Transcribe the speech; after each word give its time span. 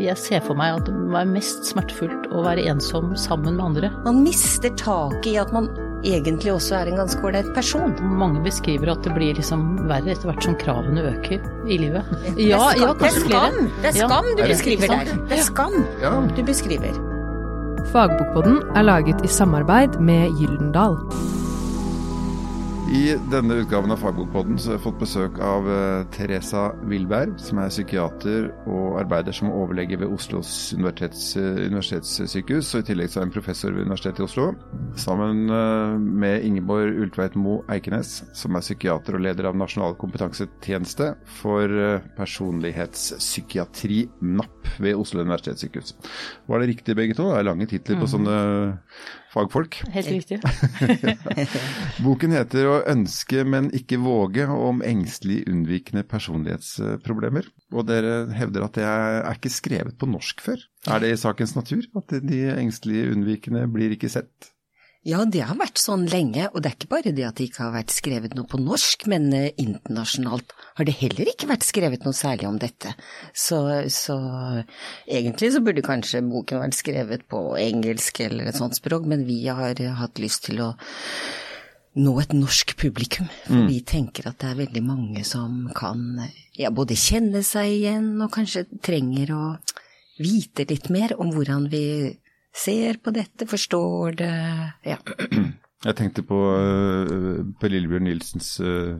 jeg 0.00 0.18
ser 0.20 0.44
for 0.44 0.58
meg 0.58 0.76
at 0.78 0.88
det 0.88 0.94
må 0.94 1.14
være 1.14 1.32
mest 1.32 1.66
smertefullt 1.68 2.28
å 2.34 2.44
være 2.44 2.66
ensom 2.70 3.14
sammen 3.18 3.56
med 3.56 3.64
andre. 3.64 3.90
Man 4.04 4.22
mister 4.24 4.72
taket 4.78 5.32
i 5.32 5.36
at 5.40 5.52
man 5.54 5.70
egentlig 6.06 6.52
også 6.52 6.76
er 6.78 6.90
en 6.90 7.00
ganske 7.00 7.22
ålreit 7.26 7.48
person. 7.56 7.94
Mange 8.20 8.42
beskriver 8.44 8.92
at 8.92 9.02
det 9.06 9.14
blir 9.16 9.36
liksom 9.38 9.64
verre 9.88 10.12
etter 10.12 10.30
hvert 10.30 10.46
som 10.46 10.56
kravene 10.60 11.06
øker 11.12 11.40
i 11.66 11.80
livet. 11.82 12.12
er 12.36 12.60
skam, 12.60 12.92
det 13.00 13.10
er 13.10 13.18
skam, 13.18 13.60
det 13.82 13.92
er 13.92 13.98
skam 14.02 14.30
du 14.32 14.44
Er 14.44 14.52
beskriver 14.52 14.92
der. 14.92 15.14
Det 15.30 15.38
er 15.38 15.46
skam 15.48 16.30
du 16.36 16.42
beskriver. 16.46 17.00
Fagbokboden 17.92 18.60
er 18.76 18.86
laget 18.86 19.24
i 19.24 19.30
samarbeid 19.30 20.00
med 20.02 20.34
Gyldendal. 20.40 20.98
I 22.86 23.16
denne 23.32 23.54
utgaven 23.54 23.90
av 23.90 23.98
Fagbokpodden 23.98 24.60
så 24.62 24.68
har 24.68 24.76
jeg 24.76 24.84
fått 24.84 25.00
besøk 25.00 25.40
av 25.42 25.64
eh, 25.66 26.04
Teresa 26.14 26.68
Wilberg, 26.86 27.32
som 27.42 27.58
er 27.58 27.72
psykiater 27.72 28.46
og 28.70 29.00
arbeider 29.00 29.34
som 29.34 29.50
overlege 29.50 29.98
ved 29.98 30.12
Oslos 30.14 30.52
universitets, 30.76 31.24
eh, 31.40 31.64
universitetssykehus. 31.66 32.70
Og 32.76 32.84
i 32.84 32.86
tillegg 32.92 33.10
så 33.10 33.18
er 33.18 33.26
hun 33.26 33.34
professor 33.34 33.74
ved 33.74 33.88
Universitetet 33.88 34.22
i 34.22 34.26
Oslo. 34.28 34.46
Sammen 35.02 35.50
eh, 35.50 35.98
med 35.98 36.46
Ingeborg 36.46 37.02
Ultveit 37.02 37.34
Moe 37.34 37.66
Eikenes, 37.74 38.20
som 38.38 38.54
er 38.54 38.62
psykiater 38.68 39.18
og 39.18 39.26
leder 39.26 39.50
av 39.50 39.58
Nasjonal 39.58 39.98
kompetansetjeneste 39.98 41.10
for 41.42 41.66
eh, 41.66 42.06
personlighetspsykiatri, 42.14 44.04
NAP, 44.22 44.74
ved 44.78 44.94
Oslo 44.94 45.26
universitetssykehus. 45.26 45.96
Var 46.46 46.62
det 46.62 46.74
riktig 46.76 46.94
begge 46.98 47.18
to? 47.18 47.32
Det 47.32 47.42
er 47.42 47.50
lange 47.50 47.66
titler 47.70 47.98
på 47.98 48.14
sånne 48.14 48.40
fagfolk. 49.36 49.78
Helt 49.92 50.10
riktig. 50.10 50.40
Boken 52.04 52.34
heter 52.36 52.70
'Å 52.70 52.80
ønske, 52.92 53.44
men 53.44 53.68
ikke 53.76 54.00
våge', 54.02 54.48
om 54.48 54.82
engstelig 54.86 55.42
unnvikende 55.50 56.06
personlighetsproblemer. 56.08 57.48
Og 57.76 57.86
dere 57.88 58.26
hevder 58.36 58.66
at 58.66 58.80
det 58.80 58.88
er 58.88 59.30
ikke 59.34 59.52
skrevet 59.52 59.98
på 60.00 60.08
norsk 60.10 60.42
før. 60.44 60.66
Er 60.88 61.02
det 61.02 61.12
i 61.12 61.20
sakens 61.20 61.56
natur 61.58 61.84
at 61.98 62.18
de 62.22 62.42
engstelige 62.56 63.12
unnvikende 63.12 63.66
blir 63.72 63.94
ikke 63.96 64.12
sett? 64.12 64.52
Ja, 65.06 65.20
det 65.22 65.44
har 65.46 65.54
vært 65.54 65.78
sånn 65.78 66.08
lenge, 66.10 66.48
og 66.50 66.64
det 66.64 66.70
er 66.70 66.74
ikke 66.74 66.90
bare 66.90 67.12
det 67.14 67.26
at 67.28 67.38
det 67.38 67.44
ikke 67.46 67.62
har 67.62 67.74
vært 67.76 67.92
skrevet 67.94 68.32
noe 68.34 68.48
på 68.50 68.58
norsk, 68.58 69.04
men 69.12 69.28
eh, 69.36 69.52
internasjonalt 69.62 70.50
har 70.80 70.88
det 70.88 70.96
heller 70.98 71.30
ikke 71.30 71.46
vært 71.46 71.66
skrevet 71.68 72.02
noe 72.02 72.16
særlig 72.16 72.48
om 72.48 72.58
dette. 72.58 72.90
Så, 73.30 73.60
så 73.94 74.16
egentlig 75.06 75.52
så 75.54 75.62
burde 75.62 75.86
kanskje 75.86 76.24
boken 76.26 76.64
vært 76.64 76.78
skrevet 76.80 77.26
på 77.30 77.44
engelsk 77.60 78.18
eller 78.26 78.50
et 78.50 78.58
sånt 78.58 78.74
språk, 78.80 79.06
men 79.06 79.22
vi 79.28 79.44
har 79.46 79.78
hatt 80.00 80.18
lyst 80.18 80.48
til 80.48 80.64
å 80.64 80.72
nå 82.02 82.18
et 82.20 82.34
norsk 82.34 82.74
publikum. 82.82 83.30
For 83.46 83.70
vi 83.70 83.78
tenker 83.86 84.26
at 84.26 84.42
det 84.42 84.50
er 84.50 84.60
veldig 84.64 84.84
mange 84.84 85.22
som 85.28 85.68
kan 85.76 86.18
ja, 86.58 86.74
både 86.74 86.98
kjenne 86.98 87.46
seg 87.46 87.78
igjen 87.78 88.16
og 88.18 88.34
kanskje 88.34 88.66
trenger 88.84 89.32
å 89.38 89.44
vite 90.18 90.66
litt 90.66 90.90
mer 90.90 91.14
om 91.20 91.30
hvordan 91.30 91.70
vi 91.70 91.86
ser 92.56 92.98
på 93.02 93.12
dette, 93.14 93.46
forstår 93.48 94.18
det 94.22 94.32
Ja. 94.86 94.98
Jeg 95.86 95.94
tenkte 95.98 96.22
på 96.26 96.34
uh, 96.34 97.44
Per 97.60 97.70
Lillebjørn 97.70 98.08
Nilsens 98.08 98.56
eh, 98.64 98.96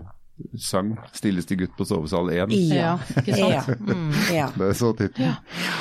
sang 0.60 0.92
'Stilleste 1.16 1.56
gutt 1.56 1.72
på 1.78 1.86
sovesal 1.88 2.28
1'. 2.30 2.52
Ja, 2.70 2.92
ikke 3.16 3.34
sant? 3.34 3.70
Ja. 3.72 3.94
ja. 4.34 4.48
Det 4.54 4.68
er 4.68 4.76
så 4.76 4.92
tittelen. 4.92 5.38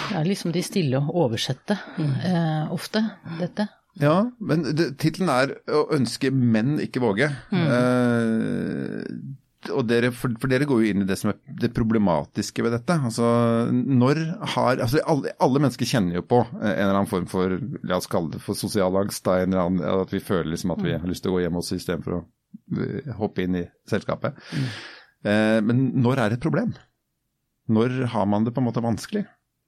Det 0.10 0.18
er 0.22 0.30
liksom 0.30 0.54
de 0.56 0.64
stille 0.66 1.02
å 1.04 1.18
oversette 1.26 1.78
eh, 2.00 2.72
ofte, 2.74 3.04
dette. 3.42 3.68
Ja, 4.02 4.16
men 4.40 4.66
tittelen 4.98 5.30
er 5.30 5.56
'Å 5.68 5.86
ønske, 6.00 6.32
men 6.32 6.80
ikke 6.80 7.04
våge'. 7.04 7.32
Eh, 7.52 9.04
og 9.06 9.45
dere, 9.90 10.12
for, 10.16 10.34
for 10.42 10.52
dere 10.52 10.68
går 10.70 10.82
jo 10.82 10.92
inn 10.92 11.04
i 11.04 11.08
det 11.10 11.18
som 11.20 11.32
er 11.32 11.40
det 11.62 11.72
problematiske 11.76 12.64
ved 12.66 12.76
dette. 12.76 12.98
Altså, 13.10 13.28
når 13.72 14.22
har, 14.56 14.82
altså 14.84 15.02
alle, 15.04 15.34
alle 15.44 15.62
mennesker 15.64 15.90
kjenner 15.90 16.20
jo 16.20 16.26
på 16.28 16.42
eh, 16.44 16.72
en 16.72 16.86
eller 16.86 17.00
annen 17.00 17.12
form 17.12 17.28
for 17.32 17.58
la 17.86 18.00
oss 18.00 18.10
kalle 18.12 18.36
det 18.36 18.42
for 18.44 18.58
sosial 18.60 18.98
angst. 19.02 19.28
En 19.28 19.52
eller 19.54 19.64
annen, 19.64 19.84
at 20.06 20.14
vi 20.14 20.24
føler 20.24 20.52
liksom 20.54 20.76
at 20.76 20.84
vi 20.86 20.96
har 20.96 21.10
lyst 21.10 21.26
til 21.26 21.34
å 21.34 21.38
gå 21.38 21.46
hjem 21.46 21.62
også 21.62 21.80
istedenfor 21.80 22.18
å 22.18 22.22
eh, 22.82 23.12
hoppe 23.20 23.46
inn 23.46 23.62
i 23.62 23.66
selskapet. 23.90 24.40
Eh, 25.26 25.60
men 25.66 25.88
når 26.06 26.22
er 26.22 26.34
det 26.34 26.40
et 26.40 26.48
problem? 26.48 26.76
Når 27.72 28.02
har 28.14 28.30
man 28.30 28.46
det 28.46 28.54
på 28.54 28.62
en 28.62 28.70
måte 28.70 28.84
vanskelig? 28.86 29.26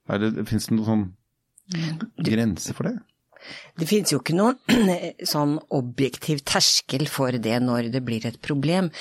Er 0.08 0.22
det, 0.22 0.48
Fins 0.48 0.70
det 0.70 0.78
noen 0.78 0.88
sånn 0.88 1.08
grense 2.24 2.76
for 2.78 2.90
det? 2.92 2.98
Det 3.78 3.88
finnes 3.90 4.14
jo 4.14 4.22
ikke 4.22 4.38
noen 4.38 4.60
sånn 5.34 5.58
objektiv 5.78 6.44
terskel 6.48 7.08
for 7.12 7.36
det 7.42 7.58
når 7.64 7.92
det 7.94 8.04
blir 8.06 8.28
et 8.30 8.40
problem, 8.44 8.92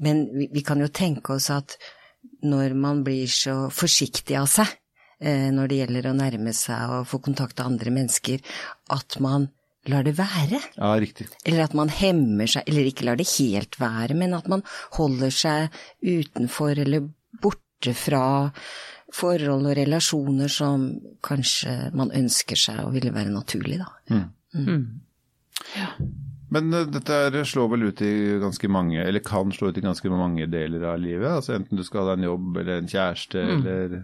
men 0.00 0.26
vi, 0.34 0.48
vi 0.52 0.64
kan 0.66 0.82
jo 0.82 0.90
tenke 0.92 1.36
oss 1.36 1.50
at 1.54 1.78
når 2.44 2.74
man 2.76 3.02
blir 3.04 3.28
så 3.30 3.68
forsiktig 3.72 4.36
av 4.40 4.48
seg 4.50 4.68
eh, 5.20 5.50
når 5.54 5.70
det 5.70 5.80
gjelder 5.82 6.08
å 6.10 6.16
nærme 6.16 6.54
seg 6.56 6.96
og 6.98 7.10
få 7.10 7.20
kontakt 7.24 7.58
med 7.58 7.66
andre 7.72 7.94
mennesker, 7.98 8.56
at 8.92 9.18
man 9.24 9.48
lar 9.90 10.04
det 10.06 10.14
være. 10.16 10.60
Ja, 10.78 10.94
riktig. 11.00 11.28
Eller 11.44 11.66
at 11.66 11.74
man 11.76 11.92
hemmer 11.92 12.48
seg, 12.48 12.64
eller 12.68 12.88
ikke 12.88 13.06
lar 13.08 13.20
det 13.20 13.28
helt 13.34 13.76
være, 13.80 14.16
men 14.16 14.36
at 14.36 14.48
man 14.50 14.64
holder 14.96 15.34
seg 15.34 15.76
utenfor 16.00 16.80
eller 16.80 17.10
borte 17.84 17.94
fra 17.94 18.50
forhold 19.14 19.68
og 19.68 19.76
relasjoner 19.76 20.50
som 20.50 20.90
kanskje 21.22 21.90
man 21.94 22.10
ønsker 22.14 22.56
seg 22.56 22.84
og 22.84 22.94
ville 22.96 23.12
være 23.14 23.30
naturlig, 23.30 23.78
da. 23.78 23.92
Men 26.54 26.74
eh, 26.74 26.86
dette 26.86 27.44
slår 27.46 27.68
vel 27.72 27.86
ut 27.88 28.02
i 28.02 28.38
ganske 28.42 28.68
mange, 28.68 29.00
eller 29.02 29.22
kan 29.24 29.52
slå 29.54 29.70
ut 29.70 29.78
i 29.78 29.84
ganske 29.84 30.10
mange 30.10 30.46
deler 30.50 30.82
av 30.90 30.98
livet? 31.02 31.30
altså 31.30 31.54
Enten 31.56 31.78
du 31.78 31.84
skal 31.86 32.10
ha 32.10 32.16
en 32.18 32.26
jobb 32.26 32.58
eller 32.60 32.82
en 32.82 32.90
kjæreste 32.90 33.40
eller 33.40 33.96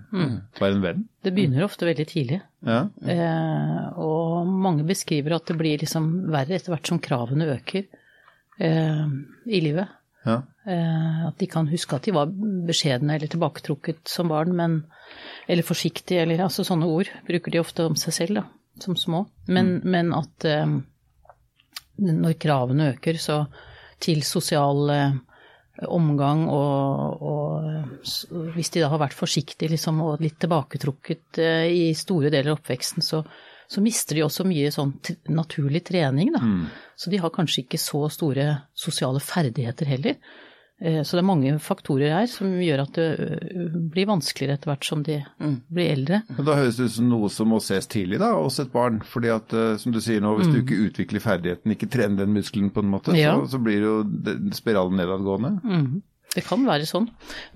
bare 0.59 0.73
en 0.73 0.83
venn? 0.83 1.05
Det 1.23 1.35
begynner 1.35 1.67
ofte 1.67 1.87
veldig 1.87 2.07
tidlig. 2.11 2.41
Ja. 2.67 2.85
Eh, 3.03 3.99
og 3.99 4.47
mange 4.47 4.87
beskriver 4.89 5.37
at 5.37 5.47
det 5.51 5.59
blir 5.59 5.83
liksom 5.83 6.11
verre 6.31 6.59
etter 6.59 6.75
hvert 6.75 6.91
som 6.91 7.03
kravene 7.03 7.51
øker 7.57 7.87
eh, 8.59 9.07
i 9.47 9.63
livet. 9.63 10.00
Ja. 10.27 10.43
Eh, 10.69 11.21
at 11.29 11.39
de 11.41 11.49
kan 11.51 11.69
huske 11.71 11.97
at 11.97 12.07
de 12.07 12.15
var 12.15 12.31
beskjedne 12.69 13.17
eller 13.17 13.31
tilbaketrukket 13.33 14.11
som 14.11 14.29
barn, 14.33 14.53
men, 14.57 14.77
eller 15.49 15.67
forsiktige, 15.67 16.25
eller 16.25 16.45
altså 16.45 16.67
sånne 16.67 16.89
ord 16.91 17.11
bruker 17.29 17.55
de 17.55 17.63
ofte 17.63 17.87
om 17.89 17.97
seg 17.99 18.17
selv, 18.17 18.43
da, 18.43 18.45
som 18.85 18.99
små. 18.99 19.25
Men, 19.49 19.79
men 19.89 20.13
at 20.17 20.47
um, 20.67 20.79
når 22.01 22.39
kravene 22.41 22.93
øker, 22.95 23.21
så 23.21 23.43
til 24.01 24.23
sosial 24.25 24.93
eh, 24.95 25.19
omgang 25.89 26.47
og, 26.53 27.23
og 27.25 28.51
hvis 28.55 28.73
de 28.75 28.83
da 28.83 28.91
har 28.93 29.01
vært 29.01 29.17
forsiktige 29.17 29.73
liksom, 29.73 30.03
og 30.05 30.21
litt 30.21 30.37
tilbaketrukket 30.41 31.41
i 31.41 31.95
store 31.97 32.29
deler 32.33 32.53
av 32.53 32.59
oppveksten, 32.59 33.05
så, 33.05 33.23
så 33.71 33.81
mister 33.85 34.19
de 34.19 34.25
også 34.27 34.43
mye 34.51 34.71
sånn 34.75 34.97
t 35.07 35.15
naturlig 35.31 35.85
trening, 35.87 36.33
da. 36.35 36.41
Så 36.99 37.11
de 37.13 37.21
har 37.23 37.31
kanskje 37.31 37.63
ikke 37.65 37.79
så 37.79 38.09
store 38.11 38.47
sosiale 38.75 39.21
ferdigheter 39.23 39.87
heller. 39.87 40.17
Eh, 40.83 41.03
Så 41.05 41.13
det 41.15 41.21
er 41.23 41.29
mange 41.29 41.53
faktorer 41.61 42.15
her 42.19 42.27
som 42.27 42.49
gjør 42.59 42.83
at 42.87 42.95
det 42.97 43.09
blir 43.93 44.07
vanskeligere 44.09 44.57
etter 44.57 44.71
hvert 44.73 44.85
som 44.89 45.03
de 45.05 45.19
blir 45.71 45.91
eldre. 45.93 46.23
Men 46.37 46.45
Da 46.49 46.55
høres 46.57 46.77
det 46.81 46.87
ut 46.89 46.97
som 46.97 47.09
noe 47.13 47.29
som 47.29 47.49
må 47.53 47.61
ses 47.61 47.87
tidlig 47.87 48.19
da, 48.19 48.33
hos 48.35 48.59
et 48.61 48.73
barn. 48.73 49.01
fordi 49.05 49.29
at, 49.29 49.55
som 49.79 49.93
du 49.93 50.01
sier 50.01 50.21
nå, 50.25 50.35
hvis 50.39 50.49
du 50.51 50.63
ikke 50.63 50.81
utvikler 50.89 51.21
ferdigheten, 51.21 51.71
ikke 51.77 51.91
trener 51.93 52.25
den 52.25 52.33
muskelen 52.35 52.71
på 52.73 52.81
en 52.83 52.91
måte, 52.91 53.15
Ja. 53.15 53.37
så, 53.37 53.51
så 53.59 53.63
blir 53.63 53.81
jo 53.85 53.97
spiralen 54.57 54.97
nedadgående. 54.97 55.61
Mhm. 55.63 56.03
Det 56.31 56.45
kan 56.47 56.63
være 56.67 56.87
sånn. 56.87 57.09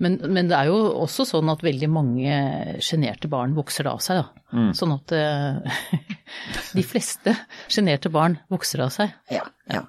Men, 0.03 0.17
men 0.27 0.49
det 0.51 0.57
er 0.57 0.67
jo 0.67 0.77
også 1.05 1.23
sånn 1.29 1.51
at 1.53 1.63
veldig 1.63 1.87
mange 1.91 2.39
sjenerte 2.83 3.29
barn 3.31 3.55
vokser 3.55 3.87
det 3.87 3.93
av 3.93 4.01
seg, 4.03 4.19
da. 4.19 4.65
Sånn 4.75 4.93
at 4.95 5.13
eh, 5.15 5.81
de 6.77 6.83
fleste 6.85 7.35
sjenerte 7.71 8.11
barn 8.11 8.37
vokser 8.51 8.81
det 8.81 8.87
av 8.89 8.95
seg. 8.97 9.13
Ja, 9.31 9.45
ja. 9.71 9.85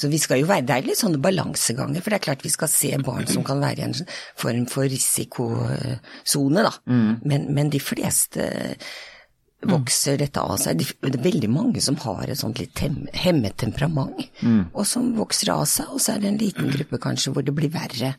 Så 0.00 0.08
vi 0.08 0.18
skal 0.18 0.40
jo 0.40 0.48
være, 0.48 0.64
det 0.66 0.74
er 0.74 0.86
litt 0.86 0.98
sånne 0.98 1.20
balanseganger, 1.22 2.00
for 2.00 2.10
det 2.10 2.18
er 2.18 2.24
klart 2.24 2.44
vi 2.46 2.50
skal 2.50 2.70
se 2.72 2.90
barn 3.04 3.28
som 3.28 3.44
kan 3.46 3.60
være 3.62 3.82
i 3.82 3.86
en 3.90 3.96
form 4.40 4.64
for 4.72 4.88
risikosone, 4.88 6.64
da. 6.64 6.72
Men, 6.88 7.50
men 7.52 7.72
de 7.72 7.80
fleste 7.82 8.48
vokser 9.68 10.18
dette 10.18 10.42
av 10.42 10.56
seg. 10.60 10.82
Det 10.82 11.12
er 11.12 11.22
veldig 11.22 11.50
mange 11.52 11.82
som 11.84 11.96
har 12.02 12.28
et 12.28 12.40
sånt 12.40 12.58
litt 12.62 12.82
hemmet 12.82 13.56
temperament, 13.62 14.24
og 14.72 14.84
som 14.88 15.12
vokser 15.16 15.52
av 15.54 15.64
seg, 15.70 15.90
og 15.92 16.02
så 16.02 16.16
er 16.16 16.22
det 16.22 16.32
en 16.32 16.40
liten 16.42 16.70
gruppe 16.74 17.00
kanskje 17.02 17.34
hvor 17.34 17.46
det 17.46 17.54
blir 17.56 17.72
verre. 17.72 18.14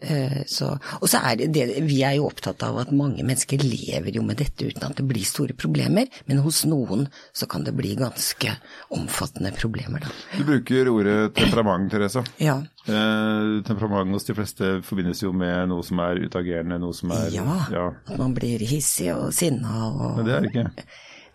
Eh, 0.00 0.44
Så, 0.46 0.68
og 1.00 1.08
så 1.10 1.18
er 1.26 1.36
det, 1.40 1.48
det 1.52 1.64
Vi 1.82 2.02
er 2.06 2.14
jo 2.20 2.28
opptatt 2.28 2.62
av 2.62 2.76
at 2.78 2.92
mange 2.94 3.24
mennesker 3.26 3.58
lever 3.58 4.14
jo 4.14 4.22
med 4.22 4.38
dette 4.38 4.68
uten 4.68 4.84
at 4.86 4.94
det 5.00 5.06
blir 5.08 5.24
store 5.26 5.56
problemer, 5.58 6.06
men 6.30 6.38
hos 6.44 6.60
noen 6.70 7.08
så 7.34 7.48
kan 7.50 7.64
det 7.66 7.74
bli 7.74 7.96
ganske 7.98 8.52
omfattende 8.94 9.50
problemer, 9.58 10.00
da. 10.06 10.12
Du 10.38 10.44
bruker 10.46 10.88
ordet 10.92 11.34
temperament, 11.34 11.90
Teresa. 11.90 12.22
Ja. 12.38 12.60
Eh, 12.86 13.58
temperament 13.66 14.14
hos 14.14 14.24
de 14.30 14.38
fleste 14.38 14.70
forbindes 14.86 15.22
jo 15.26 15.32
med 15.34 15.68
noe 15.72 15.82
som 15.82 15.98
er 16.06 16.22
utagerende, 16.28 16.78
noe 16.78 16.94
som 16.94 17.10
er 17.18 17.28
Ja. 17.34 17.44
ja. 17.74 17.88
At 18.06 18.18
man 18.22 18.34
blir 18.38 18.58
hissig 18.70 19.10
og 19.14 19.32
sinna 19.34 19.88
og 19.90 20.16
Men 20.22 20.24
det 20.30 20.34
er 20.34 20.40
det 20.46 20.54
ikke. 20.54 20.70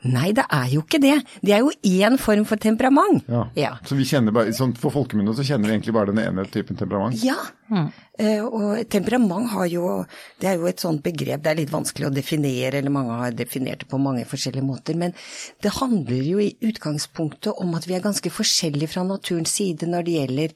Nei, 0.04 0.34
det 0.36 0.44
er 0.52 0.66
jo 0.68 0.82
ikke 0.84 1.00
det. 1.00 1.14
Det 1.40 1.54
er 1.56 1.62
jo 1.64 1.70
én 1.88 2.18
form 2.20 2.44
for 2.44 2.60
temperament. 2.60 3.24
Ja. 3.32 3.46
Ja. 3.56 3.70
Så 3.88 3.96
vi 3.96 4.04
kjenner 4.04 4.34
bare, 4.36 4.52
sånn 4.52 4.74
For 4.76 4.92
folkemunne 4.92 5.32
så 5.38 5.46
kjenner 5.48 5.70
vi 5.72 5.78
egentlig 5.78 5.94
bare 5.96 6.12
den 6.12 6.20
ene 6.20 6.44
typen 6.52 6.76
temperament. 6.76 7.16
Ja, 7.24 7.38
Eh, 8.20 8.44
Og 8.46 8.84
temperament 8.94 9.50
har 9.50 9.66
jo 9.72 10.06
Det 10.40 10.48
er 10.50 10.58
jo 10.60 10.68
et 10.68 10.80
sånt 10.80 11.02
begrep, 11.02 11.42
det 11.42 11.50
er 11.50 11.56
litt 11.56 11.72
vanskelig 11.72 12.10
å 12.10 12.14
definere, 12.14 12.78
eller 12.78 12.92
mange 12.94 13.16
har 13.18 13.32
definert 13.32 13.80
det 13.80 13.88
på 13.90 13.98
mange 13.98 14.26
forskjellige 14.26 14.66
måter, 14.66 14.96
men 14.96 15.14
det 15.64 15.72
handler 15.72 16.22
jo 16.22 16.38
i 16.40 16.56
utgangspunktet 16.62 17.54
om 17.58 17.74
at 17.76 17.88
vi 17.88 17.96
er 17.96 18.04
ganske 18.04 18.30
forskjellige 18.30 18.90
fra 18.90 19.04
naturens 19.08 19.54
side 19.56 19.88
når 19.88 20.04
det 20.04 20.16
gjelder 20.18 20.54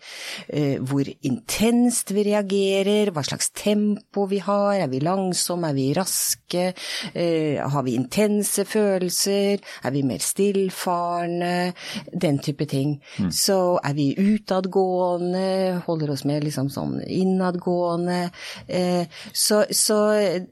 eh, 0.50 0.78
hvor 0.84 1.08
intenst 1.24 2.12
vi 2.12 2.25
reagerer, 2.28 3.12
hva 3.16 3.24
slags 3.25 3.50
tempo 3.56 4.28
vi 4.28 4.42
har, 4.44 4.75
er 4.84 4.92
vi 4.92 5.00
langsomme, 5.00 5.72
er 5.72 5.78
vi 5.78 5.88
raske, 5.98 6.74
eh, 7.14 7.58
har 7.64 7.84
vi 7.88 7.96
intense 7.96 8.66
følelser, 8.68 9.64
er 9.84 9.96
vi 9.96 10.04
mer 10.04 10.19
stillfarende, 10.19 11.74
den 12.14 12.40
type 12.44 12.68
ting. 12.68 13.00
Så 13.31 13.80
er 13.84 13.94
vi 13.98 14.12
utadgående, 14.18 15.81
holder 15.88 16.12
oss 16.12 16.25
med 16.28 16.44
liksom 16.44 16.69
sånn 16.69 17.00
innadgående. 17.09 18.30
Eh, 18.68 19.07
så, 19.33 19.63
så 19.71 19.98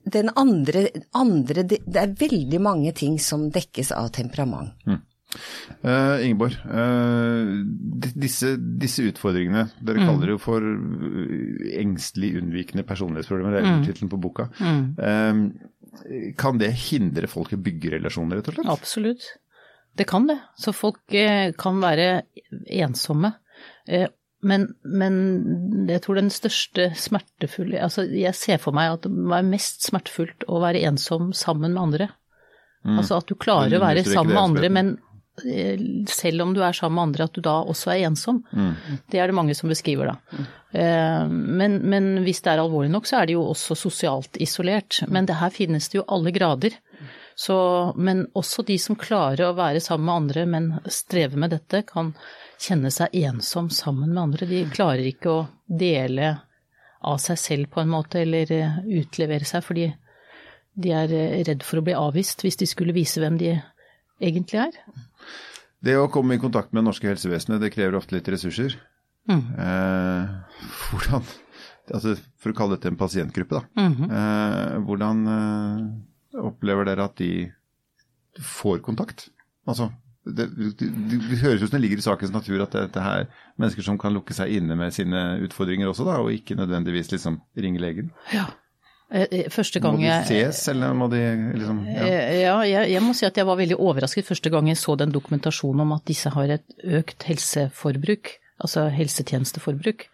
den 0.04 0.30
andre, 0.36 0.88
andre 1.14 1.64
det, 1.64 1.82
er 1.96 2.16
veldig 2.20 2.62
mange 2.62 2.94
ting 2.98 3.20
som 3.20 3.50
dekkes 3.52 3.92
av 3.96 4.10
temperament. 4.16 4.74
Eh, 5.84 6.22
Ingeborg, 6.24 6.54
uh, 6.72 7.64
disse, 8.16 8.54
disse 8.80 9.04
utfordringene, 9.10 9.66
dere 9.84 10.00
Mm. 10.00 10.06
kaller 10.08 10.30
det 10.30 10.36
jo 10.38 10.40
for 10.40 10.64
engstelig 11.82 12.38
unnvikende 12.40 12.86
personlighetsproblemer, 12.88 13.52
det 13.52 13.64
er 13.64 13.72
Mm. 13.74 13.86
tittelen 13.86 14.12
på 14.14 14.22
boka. 14.22 14.50
Eh, 14.62 16.32
kan 16.38 16.58
det 16.58 16.72
hindre 16.72 17.28
folk 17.28 17.52
i 17.52 17.58
å 17.58 17.64
bygge 17.64 17.92
relasjoner, 17.98 18.38
rett 18.38 18.48
og 18.50 18.56
slett? 18.56 18.72
Absolutt. 18.72 19.24
Det 19.96 20.08
kan 20.08 20.28
det. 20.28 20.40
Så 20.60 20.74
folk 20.74 21.00
kan 21.58 21.80
være 21.82 22.24
ensomme. 22.68 23.34
Men, 24.46 24.68
men 24.86 25.16
jeg 25.90 26.04
tror 26.06 26.20
den 26.20 26.30
største 26.34 26.92
smertefulle 27.00 27.80
Altså, 27.82 28.04
jeg 28.14 28.36
ser 28.38 28.60
for 28.62 28.76
meg 28.78 28.92
at 28.94 29.08
det 29.08 29.12
var 29.32 29.42
mest 29.48 29.88
smertefullt 29.88 30.46
å 30.52 30.60
være 30.62 30.84
ensom 30.86 31.32
sammen 31.34 31.74
med 31.74 31.82
andre. 31.88 32.10
Altså 32.86 33.18
at 33.18 33.26
du 33.32 33.34
klarer 33.42 33.74
å 33.80 33.82
være 33.82 34.04
sammen 34.06 34.36
med 34.36 34.44
andre, 34.44 34.70
men 34.70 34.92
eh, 35.50 35.80
selv 36.14 36.44
om 36.46 36.52
du 36.54 36.60
er 36.62 36.78
sammen 36.78 37.00
med 37.00 37.08
andre, 37.10 37.26
at 37.26 37.34
du 37.34 37.42
da 37.42 37.56
også 37.66 37.90
er 37.96 38.04
ensom. 38.12 38.44
Det 39.10 39.18
er 39.24 39.32
det 39.32 39.36
mange 39.40 39.56
som 39.58 39.72
beskriver, 39.74 40.12
da. 40.14 40.46
Eh, 40.78 41.26
Men, 41.34 41.80
men 41.90 42.12
hvis 42.28 42.44
det 42.46 42.54
er 42.54 42.62
alvorlig 42.62 42.92
nok, 42.94 43.10
så 43.10 43.24
er 43.24 43.26
det 43.32 43.40
jo 43.40 43.48
også 43.50 43.74
sosialt 43.88 44.38
isolert. 44.38 45.02
Men 45.10 45.26
det 45.26 45.40
her 45.42 45.50
finnes 45.50 45.90
det 45.90 45.98
jo 46.04 46.06
alle 46.08 46.30
grader. 46.36 46.78
Så, 47.36 47.56
men 48.00 48.26
også 48.34 48.64
de 48.64 48.78
som 48.80 48.96
klarer 48.96 49.50
å 49.50 49.56
være 49.58 49.82
sammen 49.84 50.08
med 50.08 50.16
andre, 50.16 50.46
men 50.48 50.68
strever 50.88 51.40
med 51.40 51.52
dette, 51.52 51.84
kan 51.88 52.14
kjenne 52.62 52.92
seg 52.94 53.12
ensom 53.26 53.68
sammen 53.70 54.14
med 54.14 54.22
andre. 54.22 54.48
De 54.48 54.62
klarer 54.72 55.10
ikke 55.10 55.34
å 55.34 55.42
dele 55.68 56.32
av 57.06 57.20
seg 57.22 57.40
selv 57.40 57.74
på 57.74 57.84
en 57.84 57.92
måte, 57.92 58.24
eller 58.24 58.52
eh, 58.56 58.80
utlevere 59.02 59.46
seg, 59.46 59.66
fordi 59.68 59.90
de 60.80 60.96
er 60.96 61.12
eh, 61.12 61.42
redd 61.48 61.68
for 61.68 61.82
å 61.82 61.86
bli 61.86 61.98
avvist 61.98 62.46
hvis 62.46 62.60
de 62.64 62.70
skulle 62.72 62.96
vise 62.96 63.20
hvem 63.20 63.38
de 63.42 63.52
egentlig 64.24 64.64
er. 64.70 64.80
Det 65.86 66.00
å 66.00 66.08
komme 66.10 66.38
i 66.38 66.42
kontakt 66.42 66.72
med 66.72 66.82
det 66.82 66.88
norske 66.88 67.12
helsevesenet, 67.12 67.60
det 67.62 67.74
krever 67.76 68.00
ofte 68.00 68.16
litt 68.16 68.32
ressurser. 68.32 68.80
Mm. 69.30 69.44
Eh, 69.60 70.66
hvordan, 70.90 71.24
altså 71.92 72.16
for 72.40 72.54
å 72.54 72.58
kalle 72.58 72.78
dette 72.78 72.94
en 72.94 73.00
pasientgruppe, 73.00 73.60
da. 73.60 73.86
Mhm. 73.90 74.10
eh, 74.10 74.76
hvordan 74.88 75.26
eh, 75.36 75.88
opplever 76.42 76.88
dere 76.88 77.08
at 77.10 77.16
de 77.22 77.30
får 78.42 78.82
kontakt? 78.86 79.30
Altså, 79.68 79.90
det, 80.26 80.50
det, 80.58 80.90
det, 81.12 81.40
høres 81.44 81.62
ut 81.62 81.70
som 81.70 81.78
det 81.78 81.84
ligger 81.84 82.02
i 82.02 82.06
sakens 82.06 82.34
natur 82.34 82.64
at 82.64 82.74
dette 82.74 83.02
her 83.02 83.26
mennesker 83.62 83.86
som 83.86 83.98
kan 84.02 84.14
lukke 84.16 84.36
seg 84.36 84.56
inne 84.58 84.78
med 84.78 84.94
sine 84.96 85.24
utfordringer 85.46 85.90
også, 85.92 86.08
da, 86.08 86.20
og 86.24 86.34
ikke 86.34 86.58
nødvendigvis 86.58 87.12
liksom 87.14 87.40
ringe 87.58 87.82
legen. 87.82 88.12
Ja. 88.34 88.48
første 89.54 89.80
gang 89.80 90.00
jeg... 90.02 90.24
Må 90.26 90.30
de 90.30 90.40
ses, 90.42 90.64
eller 90.74 90.96
må 90.98 91.10
de 91.14 91.22
liksom 91.54 91.84
ja. 91.88 92.08
Eh, 92.08 92.40
Ja, 92.42 92.56
jeg, 92.66 92.92
jeg 92.96 93.04
må 93.06 93.14
si 93.18 93.28
at 93.28 93.38
jeg 93.38 93.48
var 93.48 93.60
veldig 93.62 93.78
overrasket 93.78 94.28
første 94.28 94.50
gang 94.50 94.70
jeg 94.72 94.82
så 94.82 94.98
den 95.00 95.14
dokumentasjonen 95.14 95.86
om 95.86 95.94
at 95.98 96.08
disse 96.10 96.34
har 96.34 96.58
et 96.58 96.66
økt 96.84 97.28
helseforbruk, 97.30 98.34
altså 98.66 98.90
helsetjenesteforbruk. 98.94 100.10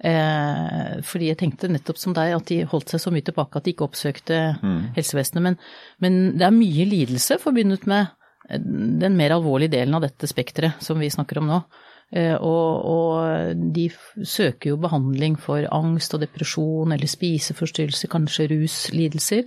Eh, 0.00 1.00
fordi 1.04 1.28
jeg 1.28 1.38
tenkte 1.42 1.68
nettopp 1.68 1.98
som 2.00 2.14
deg 2.16 2.32
at 2.32 2.48
de 2.48 2.62
holdt 2.70 2.94
seg 2.94 3.02
så 3.02 3.12
mye 3.12 3.26
tilbake 3.26 3.60
at 3.60 3.66
de 3.66 3.74
ikke 3.74 3.84
oppsøkte 3.84 4.40
helsevesenet. 4.96 5.44
Men, 5.44 5.58
men 6.00 6.18
det 6.40 6.46
er 6.46 6.56
mye 6.56 6.88
lidelse 6.88 7.36
forbundet 7.42 7.84
med 7.90 8.08
eh, 8.48 8.60
den 8.60 9.18
mer 9.18 9.36
alvorlige 9.36 9.76
delen 9.76 9.98
av 9.98 10.06
dette 10.06 10.30
spekteret 10.30 10.80
som 10.84 11.00
vi 11.02 11.12
snakker 11.12 11.42
om 11.42 11.50
nå. 11.52 11.60
Eh, 12.16 12.34
og, 12.34 12.88
og 12.90 13.60
de 13.76 13.86
søker 14.26 14.72
jo 14.72 14.80
behandling 14.82 15.36
for 15.38 15.68
angst 15.70 16.16
og 16.16 16.24
depresjon 16.24 16.96
eller 16.96 17.10
spiseforstyrrelser, 17.10 18.10
kanskje 18.10 18.48
ruslidelser. 18.54 19.44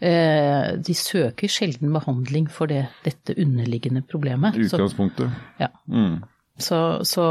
Eh, 0.00 0.74
de 0.80 0.96
søker 0.96 1.52
sjelden 1.52 1.92
behandling 1.92 2.48
for 2.50 2.72
det, 2.72 2.86
dette 3.04 3.36
underliggende 3.36 4.02
problemet. 4.08 4.56
Så, 4.64 4.80
Utgangspunktet. 4.80 5.40
ja. 5.60 5.68
Mm. 5.92 6.22
Så, 6.62 7.04
så 7.04 7.24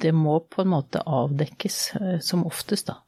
det 0.00 0.12
må 0.16 0.38
på 0.50 0.62
en 0.62 0.70
måte 0.72 1.02
avdekkes, 1.02 1.78
eh, 2.00 2.18
som 2.24 2.44
oftest, 2.46 2.90
da. 2.90 2.98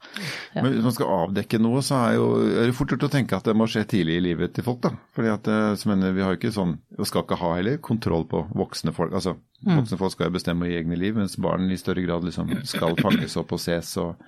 Ja. 0.54 0.62
Men 0.62 0.72
hvis 0.74 0.86
man 0.86 0.96
skal 0.96 1.12
avdekke 1.14 1.60
noe, 1.62 1.82
så 1.84 1.98
er, 2.00 2.16
jo, 2.18 2.26
er 2.48 2.70
det 2.70 2.76
fort 2.78 2.94
gjort 2.94 3.06
å 3.08 3.12
tenke 3.12 3.38
at 3.38 3.48
det 3.48 3.56
må 3.58 3.68
skje 3.70 3.84
tidlig 3.92 4.18
i 4.18 4.24
livet 4.30 4.56
til 4.56 4.66
folk. 4.66 4.80
da. 4.86 4.92
Fordi 5.16 5.32
at, 5.32 5.50
eh, 5.52 5.86
mener, 5.90 6.16
Vi 6.16 6.24
har 6.24 6.38
ikke 6.38 6.54
sånn, 6.54 6.76
og 6.98 7.08
skal 7.08 7.26
ikke 7.26 7.40
ha 7.42 7.54
heller, 7.58 7.78
kontroll 7.78 8.26
på 8.30 8.46
voksne 8.56 8.94
folk. 8.96 9.12
altså 9.12 9.36
Voksne 9.66 9.98
folk 9.98 10.12
skal 10.12 10.28
jo 10.28 10.36
bestemme 10.36 10.68
i 10.68 10.76
egne 10.76 10.98
liv, 11.00 11.16
mens 11.16 11.38
barn 11.40 11.70
i 11.72 11.78
større 11.80 12.04
grad 12.04 12.24
liksom 12.24 12.52
skal 12.68 12.96
fanges 13.00 13.38
opp 13.40 13.54
og 13.56 13.60
ses 13.62 13.94
og 14.02 14.20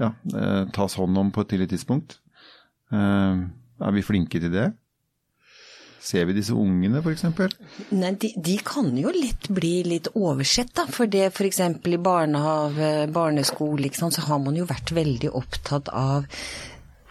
ja, 0.00 0.14
eh, 0.32 0.64
tas 0.72 0.96
hånd 0.96 1.18
om 1.20 1.30
på 1.34 1.44
et 1.44 1.52
tidlig 1.52 1.68
tidspunkt. 1.74 2.18
Er 2.94 3.92
vi 3.92 4.02
flinke 4.06 4.38
til 4.40 4.52
det? 4.52 4.68
Ser 6.04 6.26
vi 6.28 6.34
disse 6.36 6.52
ungene, 6.52 7.00
f.eks.? 7.00 7.24
Nei, 7.96 8.12
de, 8.20 8.34
de 8.36 8.58
kan 8.60 8.90
jo 8.98 9.12
lett 9.14 9.48
bli 9.56 9.78
litt 9.88 10.10
oversett, 10.12 10.74
da. 10.76 10.84
For 10.92 11.08
det 11.08 11.30
f.eks. 11.30 11.62
i 11.64 12.00
barnehage, 12.04 12.92
barneskole, 13.14 13.88
så 13.94 14.26
har 14.28 14.42
man 14.44 14.58
jo 14.60 14.68
vært 14.68 14.92
veldig 14.92 15.32
opptatt 15.32 15.88
av 15.88 16.28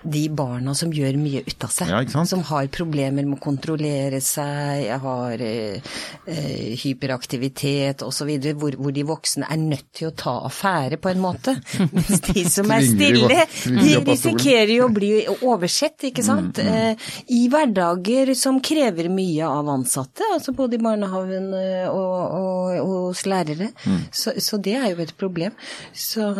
de 0.03 0.23
barna 0.29 0.73
som 0.75 0.91
gjør 0.93 1.17
mye 1.21 1.43
ut 1.47 1.65
av 1.65 1.71
seg. 1.73 1.91
Ja? 1.91 2.25
Som 2.27 2.43
har 2.49 2.67
problemer 2.73 3.25
med 3.25 3.37
å 3.37 3.43
kontrollere 3.43 4.19
seg, 4.23 4.89
har 5.03 5.43
eh, 5.43 5.95
eh, 6.25 6.73
hyperaktivitet 6.83 8.03
osv. 8.05 8.31
Hvor, 8.59 8.77
hvor 8.79 8.95
de 8.95 9.05
voksne 9.07 9.49
er 9.49 9.61
nødt 9.61 9.89
til 9.99 10.09
å 10.09 10.15
ta 10.17 10.35
affære 10.49 10.99
på 11.01 11.11
en 11.13 11.23
måte. 11.23 11.55
Mens 11.95 12.23
de 12.27 12.45
som 12.51 12.71
er 12.73 12.85
stille, 12.87 13.47
de 13.65 13.97
risikerer 14.03 14.75
jo 14.75 14.87
å 14.89 14.93
bli 14.93 15.11
oversett, 15.39 16.09
ikke 16.11 16.25
sant. 16.25 16.61
Eh, 16.63 16.93
I 17.33 17.43
hverdager 17.51 18.33
som 18.37 18.61
krever 18.63 19.11
mye 19.13 19.49
av 19.49 19.71
ansatte, 19.71 20.25
altså 20.35 20.55
både 20.57 20.79
i 20.79 20.83
barnehagen 20.83 21.51
eh, 21.57 21.89
og, 21.89 22.17
og, 22.39 22.79
og 22.83 22.95
hos 23.09 23.25
lærere. 23.29 23.71
Så, 24.11 24.35
så 24.41 24.59
det 24.63 24.77
er 24.79 24.89
jo 24.93 25.03
et 25.03 25.15
problem. 25.19 25.55
Så 25.93 26.31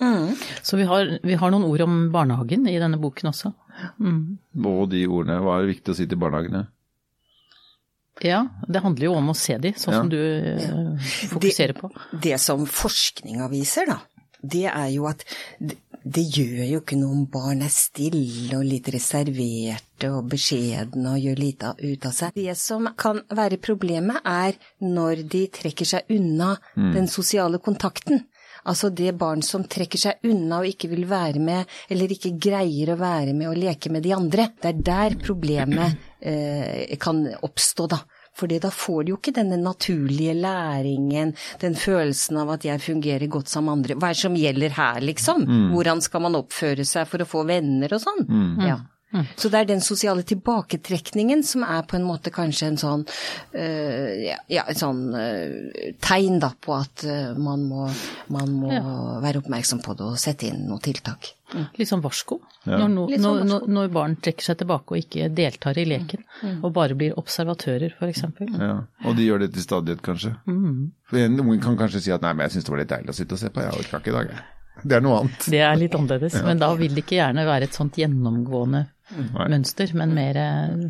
mm. 0.00 0.30
Så 0.62 0.76
vi 0.80 0.86
har, 0.88 1.18
vi 1.22 1.34
har 1.40 1.50
noen 1.54 1.66
ord 1.68 1.84
om 1.86 1.98
barnehagen 2.14 2.66
i 2.70 2.78
denne 2.80 2.98
boken 3.02 3.30
også. 3.30 3.52
Mm. 4.00 4.38
Og 4.64 4.88
de 4.92 5.04
ordene, 5.06 5.40
hva 5.42 5.58
er 5.58 5.66
det 5.66 5.74
viktig 5.76 5.94
å 5.94 5.98
si 5.98 6.06
til 6.10 6.20
barnehagene? 6.22 6.66
Ja, 8.22 8.44
det 8.70 8.82
handler 8.84 9.08
jo 9.08 9.14
om 9.18 9.32
å 9.32 9.34
se 9.34 9.56
de, 9.58 9.72
sånn 9.74 9.94
Ja. 9.96 10.00
som 10.04 10.10
du 10.12 10.20
eh, 10.20 11.08
fokuserer 11.32 11.74
på. 11.74 11.90
Det 12.12 12.38
som 12.38 12.62
forskninga 12.66 13.48
viser, 13.50 13.88
da, 13.90 13.98
det 14.38 14.68
er 14.70 14.92
jo 14.94 15.08
at 15.10 15.24
det, 15.58 15.80
det 16.04 16.22
gjør 16.36 16.62
jo 16.68 16.80
ikke 16.82 16.98
noe 17.00 17.16
om 17.16 17.24
barn 17.32 17.64
er 17.64 17.72
stille 17.72 18.54
og 18.58 18.62
litt 18.68 18.86
reserverte 18.92 20.10
og 20.12 20.28
beskjedne 20.30 21.14
og 21.16 21.24
gjør 21.24 21.40
lite 21.40 21.72
ut 21.80 22.06
av 22.06 22.12
seg. 22.14 22.36
Det 22.36 22.54
som 22.60 22.86
kan 22.94 23.22
være 23.34 23.58
problemet, 23.58 24.20
er 24.22 24.54
når 24.84 25.24
de 25.32 25.46
trekker 25.58 25.88
seg 25.96 26.14
unna 26.14 26.52
den 26.76 27.08
sosiale 27.10 27.58
kontakten. 27.58 28.26
Altså 28.70 28.90
det 28.90 29.12
barn 29.20 29.42
som 29.44 29.66
trekker 29.68 30.00
seg 30.00 30.24
unna 30.30 30.62
og 30.62 30.70
ikke 30.70 30.90
vil 30.92 31.06
være 31.10 31.42
med, 31.42 31.70
eller 31.92 32.14
ikke 32.14 32.34
greier 32.40 32.94
å 32.94 32.98
være 33.00 33.36
med 33.36 33.50
og 33.50 33.60
leke 33.60 33.92
med 33.92 34.04
de 34.06 34.14
andre. 34.16 34.48
Det 34.60 34.70
er 34.72 34.82
der 34.88 35.16
problemet 35.20 36.04
eh, 36.20 36.94
kan 37.00 37.26
oppstå, 37.44 37.88
da. 37.92 38.00
Fordi 38.34 38.58
da 38.58 38.70
får 38.74 39.04
de 39.04 39.12
jo 39.12 39.18
ikke 39.20 39.34
denne 39.36 39.60
naturlige 39.62 40.32
læringen, 40.34 41.36
den 41.62 41.76
følelsen 41.78 42.40
av 42.42 42.48
at 42.56 42.64
jeg 42.66 42.82
fungerer 42.82 43.30
godt 43.30 43.52
sammen 43.52 43.68
med 43.68 43.76
andre. 43.76 43.98
Hva 44.00 44.08
er 44.10 44.16
det 44.16 44.22
som 44.24 44.38
gjelder 44.40 44.74
her, 44.74 44.98
liksom? 45.06 45.44
Hvordan 45.70 46.02
skal 46.02 46.24
man 46.24 46.40
oppføre 46.40 46.86
seg 46.88 47.06
for 47.06 47.22
å 47.22 47.28
få 47.30 47.44
venner 47.46 47.94
og 47.94 48.02
sånn? 48.02 48.26
Ja. 48.66 48.80
Så 49.36 49.50
det 49.52 49.60
er 49.60 49.68
den 49.68 49.82
sosiale 49.84 50.24
tilbaketrekningen 50.26 51.44
som 51.46 51.62
er 51.66 51.84
på 51.86 51.98
en 51.98 52.06
måte 52.06 52.32
kanskje 52.34 52.72
en 52.72 52.80
sånn 52.80 53.04
uh, 53.06 54.10
ja, 54.18 54.40
ja, 54.50 54.64
et 54.70 54.80
sånn 54.80 55.06
uh, 55.14 55.94
tegn 56.02 56.40
da 56.42 56.50
på 56.58 56.74
at 56.76 57.04
uh, 57.06 57.32
man 57.38 57.62
må, 57.68 57.86
man 58.34 58.58
må 58.58 58.74
være 59.22 59.44
oppmerksom 59.44 59.84
på 59.84 59.94
det 59.98 60.06
og 60.08 60.20
sette 60.20 60.48
inn 60.50 60.64
noen 60.68 60.82
tiltak. 60.84 61.34
Litt 61.78 61.86
sånn 61.86 62.02
varsko. 62.02 62.40
Ja. 62.64 62.80
Når, 62.80 62.88
no, 62.90 63.04
Litt 63.10 63.22
sånn 63.22 63.38
varsko. 63.38 63.50
når, 63.52 63.68
når 63.76 63.92
barn 63.94 64.16
trekker 64.24 64.48
seg 64.48 64.58
tilbake 64.64 64.96
og 64.96 65.04
ikke 65.04 65.28
deltar 65.36 65.78
i 65.78 65.84
leken, 65.86 66.24
og 66.56 66.72
bare 66.74 66.96
blir 66.98 67.14
observatører, 67.20 67.94
f.eks. 68.00 68.24
Ja, 68.56 68.80
Og 69.04 69.14
de 69.18 69.28
gjør 69.28 69.44
det 69.44 69.52
til 69.54 69.66
stadighet, 69.66 70.02
kanskje. 70.04 70.34
For 71.10 71.20
En 71.20 71.38
unge 71.44 71.60
kan 71.62 71.78
kanskje 71.78 72.02
si 72.08 72.14
at 72.14 72.24
nei, 72.24 72.34
men 72.34 72.48
jeg 72.48 72.56
syns 72.56 72.66
det 72.66 72.74
var 72.74 72.82
litt 72.82 72.92
deilig 72.96 73.14
å 73.14 73.18
sitte 73.20 73.38
og 73.38 73.44
se 73.44 73.52
på, 73.54 73.62
jeg 73.62 73.84
orka 73.84 74.02
ikke 74.02 74.14
i 74.14 74.18
dag. 74.18 74.34
jeg». 74.34 74.50
Det 74.82 74.96
er 74.96 75.04
noe 75.04 75.20
annet. 75.22 75.46
Det 75.52 75.60
er 75.62 75.76
litt 75.78 75.94
annerledes. 75.94 76.40
Men 76.42 76.58
da 76.58 76.72
vil 76.74 76.96
det 76.96 77.04
ikke 77.04 77.20
gjerne 77.20 77.46
være 77.46 77.68
et 77.68 77.76
sånt 77.76 77.94
gjennomgående 78.00 78.82
Nei. 79.12 79.48
mønster, 79.52 79.90
men 79.94 80.14
mer 80.16 80.38
eh, 80.40 80.84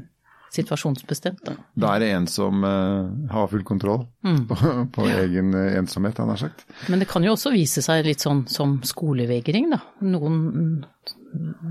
situasjonsbestemt. 0.54 1.40
Da. 1.46 1.54
Da 1.82 1.94
er 1.96 2.04
det 2.04 2.10
en 2.14 2.26
som 2.30 2.62
uh, 2.62 3.08
har 3.32 3.48
full 3.50 3.64
kontroll 3.66 4.04
Mm. 4.24 4.44
på, 4.48 4.56
på 4.94 5.06
egen 5.10 5.50
eh, 5.58 5.74
ensomhet, 5.80 6.18
han 6.22 6.30
har 6.30 6.38
sagt. 6.40 6.62
Men 6.88 7.02
det 7.02 7.08
kan 7.10 7.24
jo 7.26 7.34
også 7.34 7.50
vise 7.52 7.82
seg 7.84 8.06
litt 8.06 8.22
sånn 8.24 8.44
som 8.48 8.78
skolevegring, 8.86 9.66
da. 9.74 9.82
Noen 10.06 10.84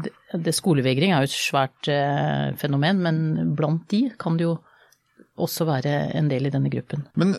det, 0.03 0.11
det 0.35 0.51
Skolevegring 0.53 1.13
er 1.15 1.23
jo 1.23 1.31
et 1.31 1.37
svært 1.37 1.87
uh, 1.87 2.51
fenomen, 2.59 2.99
men 3.01 3.55
blant 3.55 3.87
de 3.89 4.09
kan 4.19 4.35
det 4.37 4.49
jo 4.49 4.57
også 5.39 5.65
være 5.65 5.93
en 6.19 6.27
del 6.29 6.45
i 6.45 6.51
denne 6.53 6.69
gruppen. 6.69 7.07
Men 7.17 7.31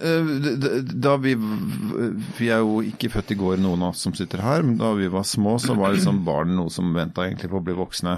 da 0.99 1.13
vi 1.23 1.37
Vi 1.39 2.49
er 2.51 2.65
jo 2.65 2.81
ikke 2.83 3.07
født 3.13 3.31
i 3.31 3.37
går, 3.39 3.61
noen 3.63 3.85
av 3.87 3.93
oss 3.93 4.03
som 4.03 4.17
sitter 4.19 4.43
her. 4.43 4.65
Men 4.67 4.81
da 4.81 4.91
vi 4.99 5.07
var 5.13 5.23
små, 5.23 5.61
så 5.63 5.77
var 5.79 5.95
liksom 5.95 6.25
barn 6.27 6.57
noe 6.59 6.73
som 6.75 6.91
venta 6.97 7.29
egentlig 7.29 7.53
på 7.53 7.61
å 7.61 7.63
bli 7.69 7.77
voksne. 7.79 8.17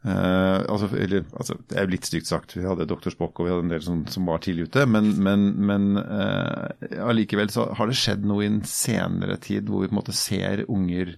Eh, 0.00 0.58
altså, 0.72 0.88
eller, 0.96 1.24
altså, 1.36 1.58
det 1.68 1.76
er 1.76 1.84
jo 1.84 1.92
litt 1.92 2.06
stygt 2.08 2.28
sagt, 2.30 2.54
vi 2.56 2.64
hadde 2.64 2.86
Dr. 2.88 3.12
Spock 3.12 3.36
og 3.36 3.46
vi 3.46 3.52
hadde 3.52 3.66
en 3.66 3.72
del 3.74 3.82
som, 3.84 4.02
som 4.08 4.28
var 4.30 4.40
tidlig 4.44 4.70
ute. 4.70 4.86
Men, 4.88 5.12
men, 5.20 5.48
men 5.68 5.88
uh, 6.00 6.68
allikevel 7.10 7.52
så 7.52 7.68
har 7.76 7.90
det 7.90 7.98
skjedd 8.00 8.24
noe 8.28 8.44
i 8.44 8.50
en 8.50 8.62
senere 8.68 9.36
tid 9.42 9.68
hvor 9.68 9.84
vi 9.84 9.90
på 9.90 9.96
en 9.96 10.00
måte 10.00 10.16
ser 10.16 10.64
unger 10.68 11.16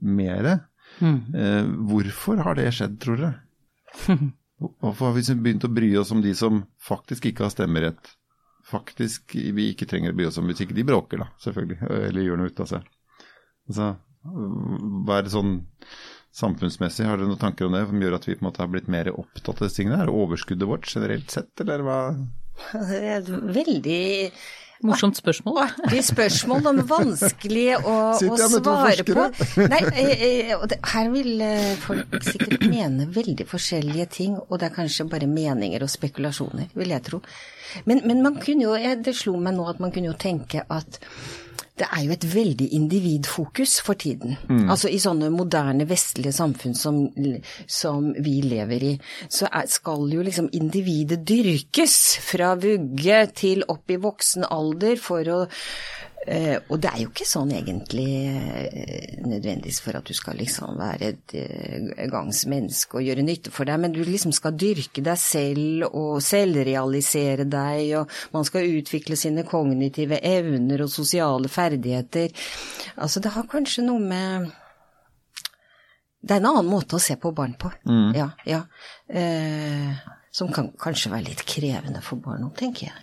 mere. 0.00 0.60
Uh, 1.02 1.66
hvorfor 1.90 2.40
har 2.46 2.56
det 2.58 2.70
skjedd, 2.76 3.00
tror 3.02 3.20
dere? 3.20 3.34
Hvorfor 4.62 5.08
har 5.08 5.16
vi 5.16 5.34
begynt 5.42 5.64
å 5.66 5.72
bry 5.74 5.88
oss 5.98 6.12
om 6.14 6.20
de 6.22 6.30
som 6.38 6.60
faktisk 6.86 7.24
ikke 7.26 7.42
har 7.42 7.50
stemmerett? 7.50 8.12
Faktisk 8.62 9.34
vi 9.34 9.72
ikke 9.72 9.88
trenger 9.90 10.14
å 10.14 10.16
bry 10.20 10.28
oss 10.28 10.38
om 10.38 10.46
hvis 10.46 10.62
ikke 10.62 10.76
de 10.76 10.84
bråker, 10.86 11.18
da, 11.18 11.26
selvfølgelig. 11.42 11.78
Eller 11.96 12.22
gjør 12.22 12.38
noe 12.38 12.52
ut 12.52 12.62
av 12.62 12.68
seg. 12.70 12.86
Altså, 13.66 13.88
hva 14.22 15.16
er 15.18 15.26
det 15.26 15.32
sånn 15.34 15.56
samfunnsmessig, 16.36 17.04
har 17.06 17.20
dere 17.20 17.28
noen 17.28 17.40
tanker 17.40 17.68
om 17.68 17.76
det 17.76 17.84
som 17.90 18.02
gjør 18.02 18.16
at 18.16 18.26
vi 18.28 18.36
på 18.36 18.44
en 18.44 18.48
måte 18.48 18.64
har 18.64 18.72
blitt 18.72 18.90
mer 18.92 19.12
opptatt 19.12 19.54
av 19.58 19.66
disse 19.66 19.80
tingene? 19.80 20.00
Er 20.00 20.08
det 20.08 20.16
overskuddet 20.16 20.68
vårt 20.68 20.88
generelt 20.88 21.32
sett, 21.32 21.52
eller 21.64 21.84
hva? 21.86 22.00
Det 22.72 22.98
er 22.98 23.14
et 23.20 23.30
veldig 23.30 24.02
Morsomt 24.82 25.16
spørsmål. 25.16 25.58
artig 25.62 26.00
spørsmål, 26.04 26.62
men 26.66 26.80
vanskelig 26.90 27.66
å, 27.78 27.92
å 28.18 28.38
svare 28.50 29.04
på. 29.06 29.26
Nei, 29.70 29.80
eh, 29.94 30.24
eh, 30.50 30.74
her 30.94 31.10
vil 31.12 31.44
eh, 31.46 31.68
folk 31.84 32.16
sikkert 32.26 32.66
mene 32.66 33.06
veldig 33.14 33.46
forskjellige 33.46 34.08
ting, 34.16 34.34
og 34.42 34.58
det 34.58 34.70
er 34.70 34.74
kanskje 34.74 35.06
bare 35.12 35.30
meninger 35.30 35.86
og 35.86 35.92
spekulasjoner, 35.92 36.72
vil 36.74 36.96
jeg 36.96 37.06
tro. 37.06 37.22
Men, 37.86 38.02
men 38.08 38.24
man 38.26 38.40
kunne 38.42 38.66
jo, 38.66 38.74
det 38.74 39.14
slo 39.16 39.36
meg 39.38 39.54
nå 39.56 39.68
at 39.70 39.78
man 39.82 39.94
kunne 39.94 40.10
jo 40.10 40.18
tenke 40.18 40.66
at 40.66 40.98
det 41.80 41.86
er 41.88 42.02
jo 42.04 42.12
et 42.12 42.24
veldig 42.34 42.66
individfokus 42.76 43.78
for 43.80 43.96
tiden. 43.98 44.36
Altså 44.70 44.90
i 44.92 44.98
sånne 45.00 45.30
moderne 45.32 45.86
vestlige 45.88 46.34
samfunn 46.36 46.76
som, 46.76 46.98
som 47.66 48.10
vi 48.12 48.34
lever 48.44 48.84
i, 48.90 48.92
så 49.32 49.48
er, 49.48 49.70
skal 49.72 50.04
jo 50.12 50.24
liksom 50.26 50.50
individet 50.52 51.22
dyrkes 51.28 51.96
fra 52.20 52.52
vugge 52.60 53.22
til 53.32 53.64
opp 53.72 53.90
i 53.90 53.96
voksen 54.02 54.44
alder 54.52 55.00
for 55.00 55.32
å 55.32 55.40
eh, 56.26 56.58
Og 56.68 56.80
det 56.82 56.90
er 56.90 57.00
jo 57.02 57.10
ikke 57.10 57.26
sånn 57.28 57.52
egentlig 57.56 58.06
eh, 58.28 59.18
nødvendigvis 59.26 59.80
for 59.84 59.98
at 59.98 60.06
du 60.08 60.14
skal 60.16 60.38
liksom 60.40 60.78
være 60.78 61.10
et 61.12 61.34
eh, 61.38 62.06
gangs 62.12 62.44
menneske 62.50 62.98
og 62.98 63.06
gjøre 63.06 63.26
nytte 63.26 63.52
for 63.54 63.68
deg, 63.68 63.82
men 63.82 63.94
du 63.94 64.00
liksom 64.06 64.34
skal 64.36 64.56
dyrke 64.58 65.04
deg 65.04 65.20
selv 65.20 65.88
og 65.90 66.22
selvrealisere 66.24 67.46
deg, 67.50 67.94
og 68.00 68.16
man 68.34 68.48
skal 68.48 68.70
utvikle 68.78 69.18
sine 69.18 69.46
kognitive 69.48 70.20
evner 70.22 70.86
og 70.86 70.92
sosiale 70.92 71.50
ferdigheter. 71.52 72.32
Altså 72.96 73.22
det 73.22 73.34
har 73.36 73.48
kanskje 73.50 73.86
noe 73.86 74.02
med 74.02 74.50
det 76.22 76.36
er 76.36 76.38
en 76.38 76.52
annen 76.52 76.68
måte 76.70 76.94
å 76.94 77.02
se 77.02 77.16
på 77.18 77.32
barn 77.34 77.56
på. 77.58 77.72
Ja, 78.14 78.28
ja. 78.46 78.60
Eh, 79.10 79.96
som 80.32 80.48
kan 80.52 80.70
kanskje 80.80 81.10
være 81.12 81.26
litt 81.28 81.42
krevende 81.48 82.00
for 82.04 82.16
barn 82.24 82.46
òg, 82.48 82.54
tenker 82.58 82.88
jeg. 82.88 83.00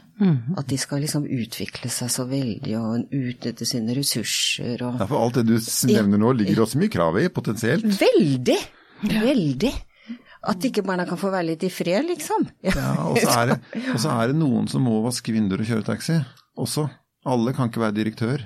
At 0.60 0.68
de 0.68 0.76
skal 0.82 1.00
liksom 1.00 1.24
utvikle 1.32 1.88
seg 1.94 2.10
så 2.12 2.26
veldig 2.28 2.74
og 2.76 3.14
utnytte 3.16 3.64
sine 3.70 3.94
ressurser 3.96 4.82
og 4.84 4.98
Ja, 5.00 5.06
for 5.08 5.22
alt 5.24 5.38
det 5.40 5.46
du 5.48 5.54
nevner 5.88 6.20
nå 6.20 6.34
ligger 6.36 6.66
også 6.66 6.82
mye 6.82 6.92
krav 6.92 7.16
i, 7.22 7.30
potensielt. 7.32 7.86
Veldig! 8.02 8.58
Veldig! 9.08 9.72
At 10.50 10.64
ikke 10.68 10.84
barna 10.88 11.06
kan 11.08 11.20
få 11.20 11.32
være 11.32 11.50
litt 11.54 11.64
i 11.68 11.70
fred, 11.72 12.06
liksom. 12.10 12.46
Ja, 12.68 12.92
og 13.08 13.18
så 13.20 13.32
er, 13.46 13.54
det- 13.54 13.86
er 14.12 14.28
det 14.34 14.36
noen 14.40 14.68
som 14.72 14.84
må 14.88 14.98
vaske 15.06 15.32
vinduer 15.36 15.64
og 15.64 15.68
kjøre 15.72 15.86
taxi 15.88 16.18
også. 16.60 16.90
Alle 17.28 17.54
kan 17.56 17.70
ikke 17.72 17.82
være 17.84 17.96
direktør. 17.98 18.44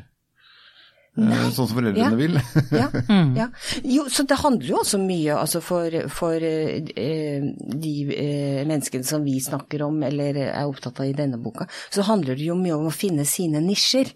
Eh, 1.13 1.43
Sånn 1.53 1.67
som 1.67 1.77
foreldrene 1.77 1.99
Ja. 1.99 2.15
vil. 2.17 2.39
Ja, 2.73 2.87
ja. 3.41 3.47
Jo, 3.85 4.07
så 4.09 4.23
det 4.25 4.39
handler 4.41 4.65
jo 4.71 4.79
også 4.81 4.97
mye 4.97 5.35
altså 5.37 5.61
for, 5.61 5.93
for 6.09 6.33
eh, 6.41 6.81
de 7.85 7.93
eh, 8.17 8.63
menneskene 8.65 9.05
som 9.05 9.23
vi 9.23 9.35
snakker 9.43 9.83
om, 9.85 10.01
eller 10.03 10.39
er 10.47 10.65
opptatt 10.65 10.99
av 11.03 11.05
i 11.11 11.13
denne 11.13 11.37
boka, 11.37 11.67
så 11.93 12.01
handler 12.07 12.35
det 12.39 12.47
jo 12.49 12.55
mye 12.57 12.73
om 12.79 12.89
å 12.89 12.95
finne 12.95 13.25
sine 13.29 13.61
nisjer. 13.61 14.09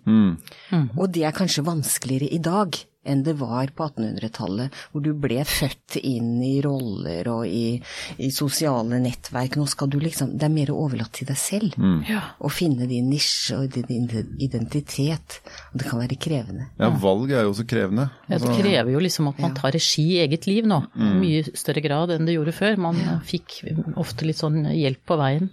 Og 0.97 1.05
det 1.13 1.23
er 1.29 1.37
kanskje 1.37 1.65
vanskeligere 1.67 2.31
i 2.33 2.39
dag 2.41 2.75
enn 3.07 3.23
det 3.25 3.37
var 3.39 3.71
på 3.75 3.87
1800-tallet, 3.87 4.75
hvor 4.91 5.03
du 5.05 5.11
ble 5.17 5.41
født 5.47 5.99
inn 6.01 6.37
i 6.43 6.57
roller 6.63 7.27
og 7.31 7.47
i, 7.47 7.77
i 8.23 8.29
sosiale 8.33 8.99
nettverk. 9.03 9.57
Nå 9.57 9.67
skal 9.69 9.91
du 9.91 9.99
liksom 10.01 10.35
Det 10.37 10.47
er 10.47 10.53
mer 10.53 10.71
overlatt 10.73 11.13
til 11.17 11.29
deg 11.29 11.39
selv 11.39 11.77
mm. 11.79 11.99
å 12.43 12.51
finne 12.51 12.87
din 12.89 13.09
nisje 13.11 13.57
og 13.57 13.73
din 13.73 14.09
identitet. 14.43 15.39
Og 15.71 15.81
det 15.81 15.89
kan 15.89 16.01
være 16.01 16.19
krevende. 16.21 16.69
Ja, 16.79 16.91
valg 17.01 17.31
er 17.31 17.47
jo 17.47 17.53
også 17.53 17.67
krevende. 17.69 18.09
Ja, 18.27 18.39
det 18.43 18.55
krever 18.59 18.93
jo 18.93 19.03
liksom 19.03 19.31
at 19.31 19.41
man 19.43 19.55
tar 19.57 19.75
regi 19.75 20.05
i 20.17 20.21
eget 20.23 20.47
liv 20.49 20.67
nå, 20.69 20.81
i 20.97 21.11
mye 21.17 21.57
større 21.57 21.83
grad 21.83 22.13
enn 22.15 22.27
det 22.27 22.37
gjorde 22.37 22.55
før. 22.55 22.79
Man 22.87 22.99
fikk 23.27 23.59
ofte 23.99 24.27
litt 24.27 24.39
sånn 24.39 24.63
hjelp 24.73 25.03
på 25.07 25.19
veien. 25.19 25.49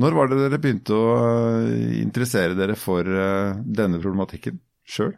Når 0.00 0.16
var 0.16 0.30
det 0.30 0.40
dere 0.42 0.60
begynte 0.62 0.96
å 0.96 1.12
interessere 2.02 2.56
dere 2.58 2.76
for 2.78 3.06
eh, 3.06 3.60
denne 3.64 4.00
problematikken 4.02 4.60
sjøl? 4.88 5.14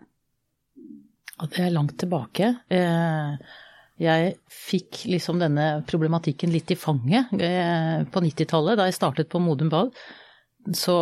Ja, 1.41 1.49
det 1.51 1.63
er 1.65 1.73
langt 1.75 1.97
tilbake. 1.99 2.53
Eh, 2.71 3.37
Jeg 4.03 4.35
fikk 4.51 5.05
liksom 5.07 5.39
denne 5.39 5.85
problematikken 5.87 6.51
litt 6.51 6.71
i 6.75 6.77
fanget 6.79 7.31
eh, 7.39 8.03
på 8.11 8.23
90-tallet, 8.25 8.79
da 8.81 8.89
jeg 8.89 8.97
startet 8.97 9.29
på 9.31 9.39
Modum 9.43 9.69
Bad. 9.71 9.93
Så 10.75 10.95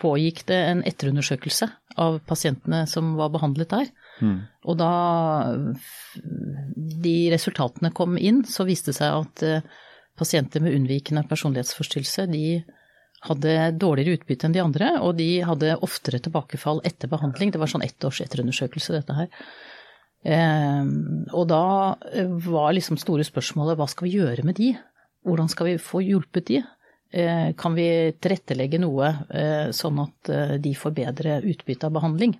pågikk 0.00 0.42
det 0.50 0.58
en 0.66 0.82
etterundersøkelse 0.84 1.68
av 2.02 2.18
pasientene 2.28 2.82
som 2.90 3.14
var 3.16 3.30
behandlet 3.32 3.70
der. 3.72 3.88
Og 4.68 4.76
da 4.76 4.90
de 7.00 7.14
resultatene 7.32 7.92
kom 7.96 8.18
inn, 8.20 8.42
så 8.44 8.66
viste 8.68 8.92
det 8.92 8.98
seg 8.98 9.16
at 9.22 9.44
eh, 9.46 9.62
pasienter 10.20 10.60
med 10.60 10.74
unnvikende 10.76 11.22
personlighetsforstyrrelse, 11.30 12.26
de 12.32 12.60
hadde 13.28 13.54
dårligere 13.76 14.16
utbytte 14.18 14.48
enn 14.48 14.54
de 14.56 14.62
andre, 14.62 14.94
og 15.04 15.18
de 15.18 15.28
hadde 15.44 15.76
oftere 15.84 16.22
tilbakefall 16.24 16.80
etter 16.88 17.10
behandling. 17.12 17.52
Det 17.52 17.60
var 17.60 17.70
sånn 17.70 17.84
ett 17.84 18.04
års 18.06 18.22
etterundersøkelse, 18.24 18.96
dette 18.96 19.16
her. 19.16 19.28
Eh, 20.24 20.84
og 21.32 21.46
da 21.48 21.64
var 22.44 22.74
liksom 22.76 23.00
store 23.00 23.24
spørsmålet 23.24 23.78
hva 23.80 23.88
skal 23.88 24.08
vi 24.08 24.18
gjøre 24.18 24.44
med 24.44 24.58
de? 24.60 24.74
Hvordan 25.26 25.48
skal 25.52 25.70
vi 25.70 25.80
få 25.80 26.02
hjulpet 26.04 26.48
de? 26.48 26.62
Eh, 27.12 27.48
kan 27.60 27.76
vi 27.76 27.88
tilrettelegge 28.22 28.80
noe 28.80 29.08
eh, 29.28 29.72
sånn 29.76 30.00
at 30.00 30.32
de 30.62 30.76
får 30.76 30.96
bedre 30.96 31.40
utbytte 31.44 31.88
av 31.88 31.96
behandling? 31.96 32.36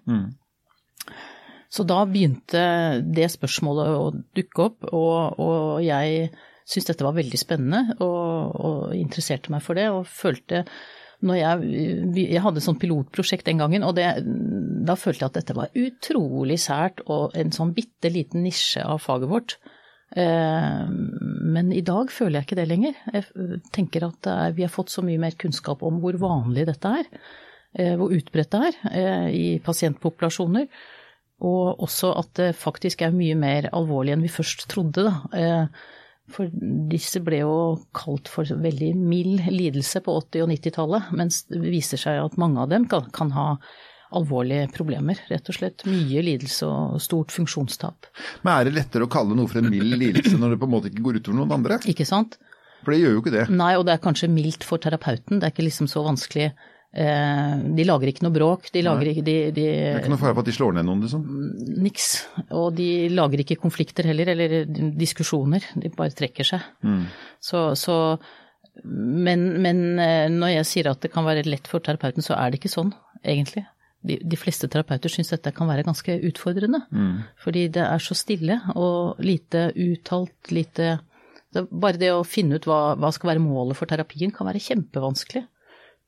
Så 1.70 1.84
da 1.86 2.02
begynte 2.08 2.62
det 3.04 3.28
spørsmålet 3.30 3.92
å 3.94 4.06
dukke 4.36 4.64
opp, 4.64 4.88
og, 4.90 5.38
og 5.38 5.84
jeg 5.84 6.30
syntes 6.70 6.92
dette 6.92 7.06
var 7.06 7.16
veldig 7.18 7.38
spennende 7.40 7.96
og, 7.98 8.56
og 8.60 8.96
interesserte 8.96 9.52
meg 9.52 9.62
for 9.66 9.78
det. 9.78 9.88
Og 9.92 10.06
følte 10.08 10.64
når 11.20 11.36
jeg, 11.36 11.72
jeg 12.16 12.40
hadde 12.40 12.62
et 12.62 12.64
sånt 12.64 12.80
pilotprosjekt 12.80 13.44
den 13.50 13.58
gangen, 13.60 13.82
og 13.84 13.92
det, 13.98 14.06
da 14.88 14.94
følte 14.96 15.26
jeg 15.26 15.28
at 15.32 15.36
dette 15.42 15.56
var 15.58 15.74
utrolig 15.76 16.56
sært 16.62 17.02
og 17.12 17.34
en 17.36 17.52
sånn 17.52 17.74
bitte 17.76 18.08
liten 18.14 18.40
nisje 18.46 18.80
av 18.80 19.02
faget 19.04 19.28
vårt. 19.28 19.58
Eh, 20.16 20.86
Men 20.88 21.68
i 21.76 21.82
dag 21.86 22.08
føler 22.14 22.40
jeg 22.40 22.48
ikke 22.48 22.58
det 22.62 22.68
lenger. 22.70 22.96
Jeg 23.12 23.60
tenker 23.76 24.08
at 24.08 24.30
er, 24.32 24.56
vi 24.56 24.64
har 24.64 24.72
fått 24.72 24.94
så 24.94 25.04
mye 25.04 25.20
mer 25.20 25.36
kunnskap 25.38 25.84
om 25.86 26.00
hvor 26.00 26.16
vanlig 26.22 26.64
dette 26.70 26.94
er. 27.02 27.12
eh, 27.76 27.92
Hvor 28.00 28.16
utbredt 28.16 28.56
det 28.56 28.62
er 28.70 28.80
eh, 28.90 29.28
i 29.36 29.46
pasientpopulasjoner. 29.60 30.66
Og 31.44 31.84
også 31.84 32.14
at 32.20 32.32
det 32.40 32.50
faktisk 32.56 33.04
er 33.04 33.14
mye 33.16 33.36
mer 33.36 33.68
alvorlig 33.76 34.16
enn 34.16 34.24
vi 34.24 34.32
først 34.32 34.66
trodde. 34.72 35.04
Da. 35.08 35.68
For 36.30 36.50
disse 36.90 37.22
ble 37.24 37.42
jo 37.42 37.54
kalt 37.96 38.30
for 38.30 38.46
veldig 38.46 38.90
mild 38.96 39.46
lidelse 39.50 40.02
på 40.06 40.16
80- 40.22 40.44
og 40.44 40.52
90-tallet, 40.52 41.14
mens 41.18 41.44
det 41.50 41.62
viser 41.64 42.00
seg 42.00 42.20
at 42.22 42.36
mange 42.40 42.60
av 42.62 42.70
dem 42.72 42.86
kan, 42.90 43.08
kan 43.14 43.32
ha 43.36 43.46
alvorlige 44.16 44.68
problemer, 44.74 45.18
rett 45.30 45.50
og 45.50 45.56
slett. 45.56 45.84
Mye 45.86 46.22
lidelse 46.26 46.66
og 46.66 47.02
stort 47.02 47.34
funksjonstap. 47.34 48.08
Men 48.42 48.56
er 48.56 48.68
det 48.68 48.76
lettere 48.78 49.06
å 49.06 49.10
kalle 49.10 49.36
noe 49.38 49.50
for 49.50 49.62
en 49.62 49.70
mild 49.70 49.94
lidelse 50.00 50.38
når 50.38 50.54
det 50.54 50.62
på 50.62 50.70
en 50.70 50.74
måte 50.74 50.90
ikke 50.90 51.04
går 51.06 51.20
utover 51.20 51.38
noen 51.38 51.54
andre? 51.60 51.78
Ikke 51.90 52.08
sant? 52.08 52.38
For 52.80 52.94
det 52.94 53.02
gjør 53.02 53.16
jo 53.16 53.22
ikke 53.22 53.34
det. 53.36 53.46
Nei, 53.52 53.72
og 53.78 53.86
det 53.86 53.94
er 53.94 54.02
kanskje 54.02 54.30
mildt 54.32 54.66
for 54.66 54.82
terapeuten. 54.82 55.38
Det 55.38 55.48
er 55.48 55.54
ikke 55.54 55.66
liksom 55.66 55.88
så 55.90 56.02
vanskelig 56.06 56.50
de 56.90 57.84
lager 57.86 58.10
ikke 58.10 58.24
noe 58.26 58.34
bråk, 58.34 58.64
de 58.74 58.80
lager 58.82 59.12
ikke 59.12 59.22
de, 59.22 59.34
de, 59.54 59.64
Det 59.70 59.90
er 59.92 60.00
ikke 60.00 60.10
noe 60.10 60.18
fare 60.18 60.34
på 60.34 60.42
at 60.42 60.48
de 60.48 60.54
slår 60.56 60.72
ned 60.74 60.88
noen, 60.88 61.04
liksom. 61.04 61.26
Niks. 61.84 62.08
Og 62.50 62.72
de 62.74 62.88
lager 63.14 63.44
ikke 63.44 63.60
konflikter 63.62 64.08
heller, 64.10 64.32
eller 64.34 64.64
diskusjoner. 64.98 65.68
De 65.78 65.92
bare 65.94 66.16
trekker 66.18 66.48
seg. 66.50 66.64
Mm. 66.82 67.04
Så, 67.46 67.68
så 67.78 67.96
men, 68.84 69.44
men 69.62 69.84
eh, 70.02 70.26
når 70.32 70.56
jeg 70.56 70.70
sier 70.70 70.90
at 70.90 71.02
det 71.04 71.12
kan 71.14 71.26
være 71.26 71.46
lett 71.48 71.70
for 71.70 71.82
terapeuten, 71.84 72.24
så 72.26 72.34
er 72.38 72.50
det 72.50 72.60
ikke 72.60 72.72
sånn, 72.72 72.90
egentlig. 73.22 73.64
De, 74.06 74.16
de 74.24 74.38
fleste 74.40 74.68
terapeuter 74.72 75.12
syns 75.12 75.32
dette 75.34 75.52
kan 75.52 75.68
være 75.68 75.84
ganske 75.84 76.16
utfordrende. 76.30 76.82
Mm. 76.90 77.22
Fordi 77.42 77.66
det 77.74 77.84
er 77.84 78.02
så 78.02 78.16
stille 78.16 78.56
og 78.74 79.20
lite 79.22 79.68
uttalt, 79.76 80.52
lite 80.54 80.96
det, 81.50 81.66
Bare 81.70 81.98
det 82.00 82.12
å 82.14 82.26
finne 82.26 82.60
ut 82.60 82.66
hva, 82.68 82.94
hva 82.98 83.10
skal 83.14 83.34
være 83.34 83.42
målet 83.42 83.78
for 83.78 83.90
terapien, 83.90 84.32
kan 84.34 84.48
være 84.48 84.62
kjempevanskelig. 84.62 85.44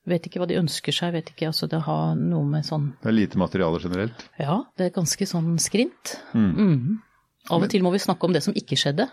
Vet 0.05 0.25
ikke 0.27 0.41
hva 0.41 0.47
de 0.49 0.57
ønsker 0.59 0.91
seg, 0.91 1.13
vet 1.15 1.29
ikke. 1.31 1.47
Altså 1.47 1.67
det 1.71 1.79
har 1.85 2.15
noe 2.19 2.43
med 2.43 2.65
sånn 2.67 2.89
Det 3.01 3.07
er 3.07 3.15
lite 3.15 3.39
materiale 3.39 3.79
generelt. 3.79 4.25
Ja, 4.39 4.57
det 4.77 4.89
er 4.89 4.95
ganske 4.97 5.27
sånn 5.29 5.53
skrint. 5.63 6.17
Mm. 6.33 6.49
Mm. 6.57 6.97
Av 7.51 7.63
og 7.63 7.69
til 7.71 7.83
må 7.83 7.91
vi 7.93 7.99
snakke 8.03 8.27
om 8.27 8.33
det 8.35 8.43
som 8.43 8.53
ikke 8.53 8.75
skjedde, 8.79 9.09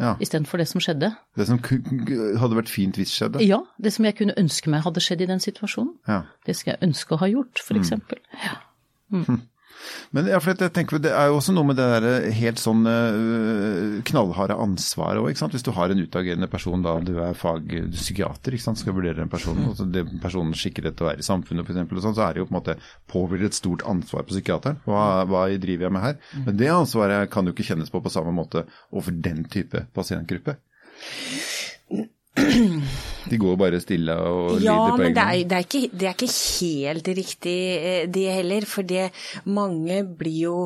Ja. 0.00 0.16
istedenfor 0.18 0.58
det 0.58 0.66
som 0.68 0.80
skjedde. 0.80 1.12
Det 1.36 1.46
som 1.46 1.58
hadde 1.62 2.56
vært 2.58 2.68
fint 2.70 2.96
hvis 2.96 3.12
skjedde. 3.14 3.42
Ja, 3.46 3.60
det 3.78 3.92
som 3.92 4.04
jeg 4.04 4.16
kunne 4.16 4.34
ønske 4.38 4.70
meg 4.70 4.82
hadde 4.82 5.00
skjedd 5.04 5.20
i 5.22 5.26
den 5.30 5.38
situasjonen. 5.38 5.94
Ja. 6.08 6.22
Det 6.46 6.56
skal 6.56 6.74
jeg 6.76 6.88
ønske 6.88 7.14
å 7.14 7.18
ha 7.22 7.26
gjort, 7.30 7.58
for 7.62 7.74
eksempel. 7.78 8.18
Ja. 8.42 8.56
Men 10.12 10.28
ja, 10.30 10.38
for 10.42 10.52
jeg 10.52 10.72
tenker, 10.76 11.00
det 11.02 11.12
er 11.16 11.30
jo 11.30 11.38
også 11.38 11.54
noe 11.56 11.66
med 11.68 11.78
det 11.80 11.86
der 11.94 12.26
helt 12.36 12.60
sånn 12.60 12.86
øh, 12.88 14.00
knallharde 14.08 14.56
ansvaret 14.60 15.20
òg. 15.22 15.32
Hvis 15.52 15.66
du 15.66 15.72
har 15.76 15.92
en 15.92 16.02
utagerende 16.02 16.48
person, 16.52 16.84
da 16.84 16.96
du 17.04 17.14
er 17.22 17.38
fagpsykiater, 17.38 18.58
skal 18.62 18.96
vurdere 18.96 19.20
den 19.20 19.32
personen, 19.32 19.70
og 19.70 19.78
så 19.78 19.86
det 19.88 20.04
personens 20.22 20.60
skikket 20.62 20.90
til 20.92 21.06
å 21.06 21.10
være 21.10 21.24
i 21.24 21.26
samfunnet 21.26 21.68
f.eks., 21.68 22.04
sånn, 22.04 22.18
så 22.18 22.26
er 22.26 22.34
det 22.34 22.42
jo 22.42 22.48
på 22.50 22.54
en 22.54 22.60
måte 22.60 22.78
påhviler 23.12 23.48
et 23.48 23.58
stort 23.58 23.86
ansvar 23.88 24.26
på 24.26 24.36
psykiateren. 24.36 24.82
Hva, 24.88 25.06
hva 25.28 25.46
driver 25.62 25.88
jeg 25.88 25.96
med 25.96 26.06
her? 26.06 26.20
Men 26.46 26.60
det 26.60 26.70
ansvaret 26.72 27.32
kan 27.32 27.48
jo 27.48 27.56
ikke 27.56 27.68
kjennes 27.72 27.92
på 27.92 28.02
på 28.02 28.12
samme 28.12 28.34
måte 28.36 28.66
overfor 28.92 29.18
den 29.24 29.46
type 29.52 29.86
pasientgruppe. 29.96 30.58
De 33.30 33.38
går 33.38 33.56
bare 33.60 33.80
stille 33.82 34.14
og 34.18 34.56
Ja, 34.62 34.74
lider 34.74 34.90
på 34.90 34.96
men 34.98 35.06
egen 35.06 35.14
det 35.14 35.22
hånd. 35.22 35.34
er, 35.34 35.44
det, 35.48 35.58
er 35.58 35.66
ikke, 35.68 35.98
det 35.98 36.08
er 36.08 36.16
ikke 36.16 36.32
helt 36.32 37.12
riktig 37.20 37.56
eh, 37.76 38.06
det 38.10 38.26
heller, 38.38 38.66
for 38.66 38.82
det, 38.82 39.10
mange 39.44 40.00
blir 40.18 40.40
jo 40.48 40.56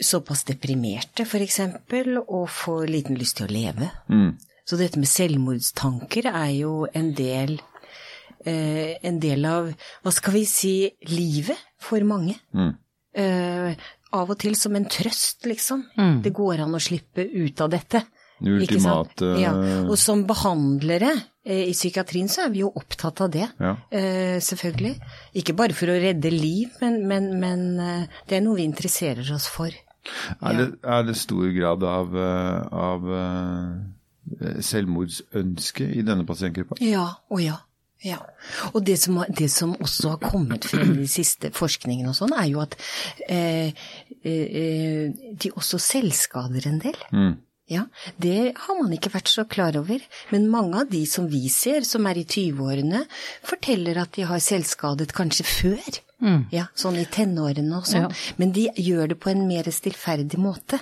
såpass 0.00 0.42
deprimerte, 0.48 1.24
for 1.28 1.44
eksempel, 1.44 2.18
og 2.24 2.48
får 2.50 2.88
liten 2.90 3.18
lyst 3.20 3.38
til 3.38 3.46
å 3.46 3.52
leve. 3.54 3.90
Mm. 4.10 4.32
Så 4.66 4.78
dette 4.80 4.98
med 4.98 5.08
selvmordstanker 5.10 6.26
er 6.32 6.50
jo 6.56 6.86
en 6.96 7.12
del 7.14 7.58
eh, 8.44 8.96
en 9.04 9.20
del 9.22 9.44
av, 9.48 9.68
hva 10.02 10.12
skal 10.12 10.34
vi 10.38 10.44
si, 10.48 10.74
livet 11.12 11.60
for 11.80 12.02
mange. 12.08 12.34
Mm. 12.56 12.72
Eh, 13.14 13.86
av 14.14 14.30
og 14.30 14.38
til 14.38 14.54
som 14.58 14.74
en 14.78 14.86
trøst, 14.90 15.44
liksom. 15.48 15.86
Mm. 15.98 16.18
Det 16.24 16.32
går 16.34 16.64
an 16.64 16.74
å 16.76 16.82
slippe 16.82 17.24
ut 17.24 17.60
av 17.64 17.72
dette. 17.72 18.04
Den 18.44 18.58
ultimate 18.60 19.30
Ja. 19.40 19.54
Og 19.88 19.96
som 20.00 20.26
behandlere 20.28 21.10
eh, 21.44 21.64
i 21.70 21.74
psykiatrien 21.74 22.28
så 22.30 22.46
er 22.46 22.52
vi 22.54 22.62
jo 22.64 22.70
opptatt 22.76 23.24
av 23.24 23.32
det. 23.34 23.48
Ja. 23.58 23.74
Eh, 23.90 24.36
selvfølgelig. 24.44 24.94
Ikke 25.40 25.56
bare 25.56 25.76
for 25.76 25.92
å 25.92 25.98
redde 26.00 26.32
liv, 26.32 26.72
men, 26.82 27.02
men, 27.10 27.32
men 27.40 27.66
eh, 27.80 28.22
det 28.28 28.38
er 28.38 28.46
noe 28.46 28.60
vi 28.60 28.68
interesserer 28.68 29.34
oss 29.34 29.48
for. 29.50 29.72
Er 30.44 30.56
det, 30.58 30.70
er 30.84 31.04
det 31.08 31.16
stor 31.16 31.48
grad 31.56 31.84
av, 31.88 32.16
eh, 32.20 32.80
av 32.88 33.12
eh, 33.20 34.58
selvmordsønske 34.64 35.86
i 35.96 36.04
denne 36.04 36.26
pasientgruppa? 36.28 36.76
Ja, 36.84 37.08
og 37.32 37.40
ja. 37.44 37.62
Ja. 38.04 38.18
Og 38.74 38.82
det 38.84 38.98
som, 39.00 39.22
det 39.32 39.48
som 39.52 39.72
også 39.80 40.14
har 40.14 40.20
kommet 40.20 40.66
frem 40.68 40.90
i 40.92 41.04
de 41.04 41.08
siste 41.08 41.48
forskningene 41.56 42.10
og 42.12 42.18
sånn, 42.18 42.34
er 42.36 42.50
jo 42.50 42.60
at 42.60 42.76
eh, 43.32 43.72
eh, 44.20 45.08
de 45.40 45.52
også 45.56 45.80
selvskader 45.80 46.68
en 46.68 46.82
del. 46.84 46.98
Mm. 47.16 47.34
Ja, 47.70 47.86
det 48.20 48.52
har 48.60 48.76
man 48.76 48.92
ikke 48.92 49.12
vært 49.14 49.30
så 49.32 49.46
klar 49.48 49.76
over. 49.80 50.02
Men 50.30 50.50
mange 50.52 50.82
av 50.82 50.90
de 50.90 51.00
som 51.08 51.28
vi 51.32 51.46
ser, 51.48 51.86
som 51.88 52.04
er 52.06 52.20
i 52.20 52.24
20-årene, 52.28 53.04
forteller 53.46 54.02
at 54.02 54.12
de 54.18 54.26
har 54.28 54.42
selvskadet 54.44 55.14
kanskje 55.16 55.46
før. 55.48 56.00
Ja, 56.52 56.66
sånn 56.78 56.96
i 57.00 57.06
tenårene 57.08 57.78
og 57.78 57.88
sånn. 57.88 58.06
Ja. 58.08 58.34
Men 58.40 58.52
de 58.56 58.68
gjør 58.80 59.10
det 59.12 59.18
på 59.20 59.32
en 59.32 59.46
mer 59.48 59.68
stillferdig 59.72 60.40
måte. 60.40 60.80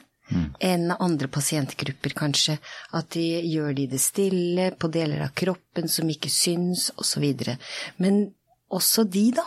Enn 0.64 0.90
andre 0.94 1.28
pasientgrupper, 1.28 2.14
kanskje. 2.16 2.56
At 2.96 3.10
de 3.14 3.24
gjør 3.50 3.74
det 3.76 3.82
i 3.82 3.90
det 3.94 4.00
stille, 4.00 4.70
på 4.78 4.88
deler 4.90 5.26
av 5.26 5.34
kroppen 5.36 5.90
som 5.92 6.08
ikke 6.08 6.30
syns, 6.32 6.90
osv. 6.96 7.26
Men 8.00 8.22
også 8.72 9.04
de, 9.04 9.26
da, 9.36 9.44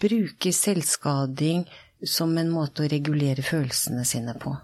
bruker 0.00 0.54
selvskading 0.54 1.64
som 2.06 2.36
en 2.38 2.52
måte 2.54 2.84
å 2.84 2.90
regulere 2.92 3.42
følelsene 3.42 4.04
sine 4.06 4.36
på. 4.38 4.54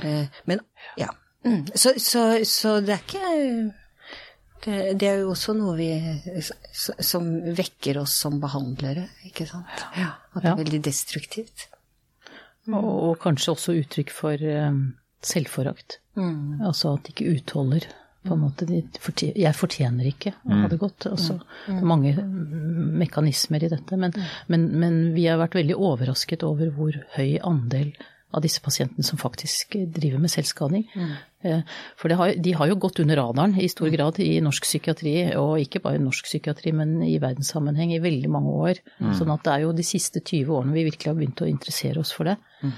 Eh, 0.00 0.28
Men 0.46 0.62
ja. 0.96 1.08
Mm. 1.44 1.64
Så, 1.74 1.94
så, 1.98 2.22
så 2.46 2.76
det 2.84 2.94
er 2.94 3.02
ikke 3.02 3.72
det, 4.62 4.76
det 5.00 5.08
er 5.10 5.16
jo 5.24 5.32
også 5.32 5.54
noe 5.58 5.74
vi 5.74 5.88
som 7.02 7.26
vekker 7.58 7.98
oss 8.02 8.14
som 8.22 8.36
behandlere, 8.42 9.08
ikke 9.26 9.46
sant. 9.50 9.86
Ja, 9.98 10.12
at 10.34 10.42
det 10.44 10.48
Ja. 10.48 10.52
er 10.54 10.60
veldig 10.62 10.82
destruktivt. 10.86 11.64
Og, 12.70 12.84
og 12.84 13.16
kanskje 13.24 13.56
også 13.56 13.74
uttrykk 13.80 14.12
for 14.14 14.38
um, 14.38 14.94
selvforakt. 15.26 15.98
Altså 16.14 16.92
at 16.94 17.08
de 17.08 17.14
ikke 17.16 17.32
utholder 17.40 17.88
på 18.22 18.36
en 18.36 18.42
måte, 18.44 18.66
de 18.68 18.84
fortje- 19.02 19.32
Jeg 19.34 19.54
fortjener 19.58 20.06
ikke 20.06 20.30
å 20.46 20.60
ha 20.60 20.68
det 20.70 20.78
godt. 20.78 21.08
Altså, 21.10 21.40
det 21.66 21.74
er 21.80 21.88
mange 21.90 22.12
mm, 22.14 22.92
mekanismer 23.02 23.64
i 23.66 23.70
dette. 23.72 23.98
Men, 23.98 24.14
men, 24.46 24.68
men 24.78 25.00
vi 25.16 25.24
har 25.26 25.40
vært 25.42 25.56
veldig 25.58 25.74
overrasket 25.74 26.44
over 26.46 26.70
hvor 26.76 26.94
høy 27.16 27.40
andel 27.42 27.90
av 28.32 28.42
disse 28.44 28.62
pasientene 28.64 29.04
som 29.06 29.20
faktisk 29.20 29.76
driver 29.92 30.22
med 30.22 30.32
selvskading. 30.32 30.86
Mm. 30.94 31.12
For 31.98 32.08
det 32.08 32.16
har, 32.20 32.34
de 32.38 32.52
har 32.56 32.70
jo 32.70 32.78
gått 32.80 33.00
under 33.02 33.18
radaren 33.18 33.56
i 33.60 33.68
stor 33.70 33.90
grad 33.92 34.18
i 34.22 34.40
norsk 34.44 34.64
psykiatri, 34.66 35.14
og 35.36 35.58
ikke 35.60 35.82
bare 35.84 35.98
i 35.98 36.02
norsk 36.04 36.28
psykiatri, 36.28 36.72
men 36.76 37.00
i 37.04 37.16
verdenssammenheng 37.22 37.92
i 37.96 38.02
veldig 38.02 38.30
mange 38.32 38.54
år. 38.68 38.82
Sånn 39.18 39.32
at 39.34 39.44
det 39.46 39.54
er 39.56 39.64
jo 39.66 39.74
de 39.76 39.86
siste 39.86 40.22
20 40.22 40.54
årene 40.60 40.76
vi 40.76 40.86
virkelig 40.88 41.10
har 41.10 41.18
begynt 41.18 41.42
å 41.44 41.50
interessere 41.50 42.00
oss 42.04 42.14
for 42.14 42.30
det. 42.30 42.36
Mm. 42.62 42.76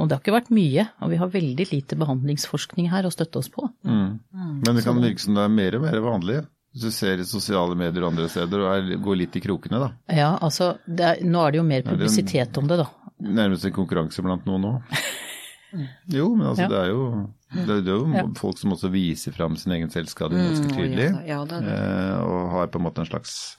Og 0.00 0.06
det 0.08 0.16
har 0.16 0.22
ikke 0.22 0.38
vært 0.38 0.54
mye, 0.56 0.86
og 1.04 1.12
vi 1.12 1.18
har 1.20 1.34
veldig 1.34 1.66
lite 1.74 1.98
behandlingsforskning 2.00 2.88
her 2.90 3.04
å 3.04 3.12
støtte 3.12 3.42
oss 3.42 3.50
på. 3.52 3.68
Men 3.84 4.72
det 4.72 4.86
kan 4.86 5.02
virke 5.02 5.20
som 5.20 5.36
det 5.36 5.44
er 5.44 5.52
mer 5.60 5.76
og 5.76 5.84
mer 5.84 6.00
vanlig. 6.06 6.40
Hvis 6.70 6.84
du 6.86 6.92
ser 6.94 7.18
i 7.18 7.24
sosiale 7.26 7.74
medier 7.74 8.04
og 8.04 8.12
andre 8.12 8.28
steder 8.30 8.60
og 8.62 8.68
er, 8.70 8.90
går 9.02 9.16
litt 9.18 9.34
i 9.34 9.40
krokene, 9.42 9.80
da. 9.82 9.88
Ja, 10.14 10.28
altså, 10.38 10.76
det 10.86 11.02
er, 11.08 11.22
nå 11.26 11.40
er 11.42 11.50
det 11.50 11.58
jo 11.58 11.64
mer 11.66 11.80
er- 11.82 11.88
publisitet 11.88 12.60
om 12.62 12.68
det, 12.70 12.76
da. 12.78 12.86
Nærmest 13.20 13.64
en 13.68 13.72
konkurranse 13.76 14.22
blant 14.24 14.46
noen 14.48 14.62
nå. 14.64 14.74
Jo, 16.10 16.32
men 16.34 16.48
altså 16.48 16.64
Ja. 16.64 16.68
det 16.68 16.78
er 16.80 16.88
jo, 16.90 17.02
det 17.54 17.74
er, 17.76 17.82
jo 17.92 17.98
Ja. 18.12 18.24
folk 18.40 18.58
som 18.58 18.72
også 18.74 18.88
viser 18.90 19.32
fram 19.36 19.54
sin 19.56 19.72
egen 19.72 19.90
selvskading 19.92 20.40
ganske 20.40 20.66
Mm, 20.66 20.74
tydelig. 20.74 21.26
ja 21.28 21.44
da, 21.44 21.60
det. 21.60 21.76
eh, 21.76 22.18
og 22.24 22.50
har 22.56 22.66
på 22.66 22.78
en 22.80 22.84
måte 22.88 22.98
en 23.04 23.06
slags 23.06 23.56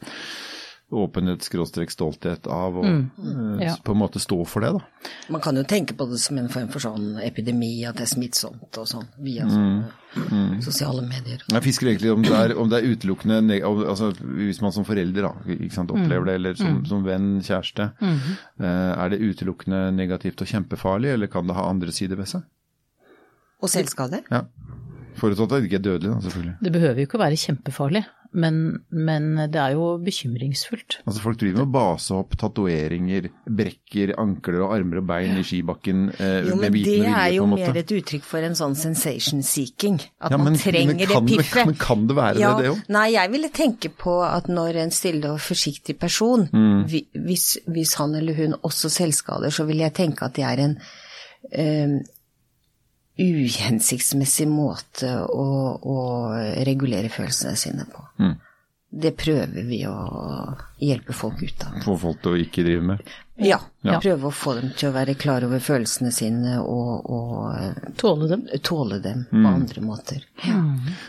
åpenhet, 0.91 1.41
skråstrek 1.45 1.89
stolthet 1.93 2.47
av 2.51 2.75
å 2.75 2.83
Mm. 2.83 3.59
eh, 3.61 3.65
Ja. 3.67 3.75
på 3.83 3.91
en 3.93 3.97
måte 3.97 4.19
stå 4.19 4.45
for 4.47 4.61
det, 4.61 4.73
da. 4.73 4.79
Man 5.29 5.41
kan 5.41 5.55
jo 5.55 5.63
tenke 5.63 5.93
på 5.95 6.09
det 6.09 6.19
som 6.19 6.37
en 6.37 6.49
form 6.49 6.67
for 6.69 6.79
sånn 6.79 7.17
epidemi, 7.23 7.85
at 7.87 7.95
det 7.95 8.03
er 8.03 8.15
smittsomt 8.15 8.77
og 8.77 8.85
sånn, 8.87 9.07
via 9.19 9.45
Mm. 9.45 9.83
mm. 10.15 10.61
sosiale 10.61 11.01
medier. 11.01 11.39
Jeg 11.49 11.63
fisker 11.63 11.87
egentlig 11.87 12.11
om 12.13 12.21
det 12.21 12.31
er, 12.31 12.57
om 12.59 12.69
det 12.69 12.83
er 12.83 12.87
utelukkende 12.95 13.61
altså, 13.63 14.11
Hvis 14.13 14.61
man 14.61 14.71
som 14.71 14.83
forelder 14.83 15.21
da, 15.21 15.33
ikke 15.47 15.71
sant, 15.73 15.89
opplever 15.91 16.25
det, 16.25 16.35
eller 16.35 16.53
som, 16.55 16.85
som 16.85 17.03
venn, 17.03 17.39
kjæreste, 17.41 17.91
eh, 18.01 18.65
er 19.05 19.09
det 19.09 19.19
utelukkende 19.21 19.93
negativt 19.95 20.41
og 20.41 20.47
kjempefarlig, 20.47 21.13
eller 21.13 21.27
kan 21.27 21.47
det 21.47 21.55
ha 21.55 21.69
andre 21.69 21.91
sider 21.91 22.15
ved 22.17 22.27
seg? 22.27 22.43
Og 23.61 23.69
selvskade? 23.69 24.23
Ja. 24.31 24.41
Forutsatt 25.15 25.51
at 25.51 25.61
det 25.61 25.69
ikke 25.69 25.79
er 25.79 25.85
dødelig, 25.99 26.09
da, 26.13 26.19
selvfølgelig. 26.29 26.55
Det 26.63 26.71
behøver 26.73 26.95
jo 26.95 27.05
ikke 27.05 27.17
å 27.19 27.25
være 27.25 27.37
kjempefarlig, 27.37 28.05
men, 28.33 28.83
men 28.89 29.25
det 29.51 29.59
er 29.59 29.73
jo 29.75 29.97
bekymringsfullt. 29.99 30.99
Altså 31.05 31.21
Folk 31.23 31.37
driver 31.41 31.65
med 31.65 31.71
basehopp, 31.73 32.37
tatoveringer, 32.39 33.27
brekker 33.45 34.13
ankler 34.21 34.61
og 34.63 34.75
armer 34.77 35.01
og 35.01 35.07
bein 35.09 35.35
i 35.39 35.43
skibakken 35.43 36.05
eh, 36.15 36.47
Jo, 36.47 36.55
med 36.55 36.71
men 36.71 36.77
det 36.85 36.95
er 37.11 37.33
jo 37.35 37.45
mer 37.51 37.75
et 37.81 37.91
uttrykk 37.97 38.23
for 38.23 38.47
en 38.47 38.55
sånn 38.55 38.77
sensation 38.79 39.43
seeking. 39.43 39.99
At 40.23 40.31
Ja, 40.31 40.39
man 40.39 40.55
trenger 40.55 40.93
men 40.95 41.03
kan 41.11 41.25
det 41.27 41.37
det- 41.37 41.43
piffet. 41.43 41.65
men 41.73 41.75
kan 41.81 42.07
det 42.07 42.15
være 42.21 42.33
det, 42.39 42.45
ja, 42.45 42.53
det 42.61 42.69
også? 42.71 42.87
Nei, 42.97 43.05
jeg 43.17 43.31
ville 43.35 43.51
tenke 43.59 43.91
på 44.05 44.15
at 44.29 44.47
når 44.47 44.79
en 44.85 44.91
stille 44.95 45.33
og 45.35 45.39
forsiktig 45.43 45.97
person, 45.99 46.47
Mm. 46.51 46.85
hvis, 47.27 47.57
hvis 47.67 47.93
han 47.99 48.15
eller 48.15 48.33
hun 48.39 48.53
også 48.63 48.89
selvskader, 48.89 49.51
så 49.51 49.65
vil 49.67 49.77
jeg 49.83 49.93
tenke 49.93 50.25
at 50.25 50.33
det 50.39 50.43
er 50.47 50.63
en 50.69 50.77
eh, 51.51 51.99
uhensiktsmessig 53.19 54.47
måte 54.49 55.11
å, 55.25 55.47
å 55.77 55.97
regulere 56.67 57.11
følelsene 57.11 57.57
sine 57.59 57.87
på. 57.91 58.05
Mm. 58.21 58.35
Det 58.91 59.13
prøver 59.19 59.67
vi 59.67 59.83
å 59.87 59.95
hjelpe 60.81 61.13
folk 61.13 61.41
ut 61.45 61.67
av. 61.67 61.81
Få 61.85 61.97
folk 62.01 62.21
til 62.25 62.33
å 62.35 62.41
ikke 62.45 62.65
drive 62.67 62.87
med. 62.93 63.11
Ja, 63.41 63.57
Ja. 63.81 63.95
prøve 63.97 64.27
å 64.29 64.33
få 64.35 64.51
dem 64.59 64.67
til 64.77 64.91
å 64.91 64.93
være 64.93 65.15
klar 65.17 65.41
over 65.47 65.57
følelsene 65.63 66.11
sine 66.13 66.59
og, 66.61 67.07
og 67.09 67.55
eh, 67.57 67.87
Tåle 67.97 68.27
dem. 68.29 68.43
tåle 68.61 68.99
dem 69.01 69.23
på 69.31 69.41
andre 69.49 69.81
måter. 69.81 70.19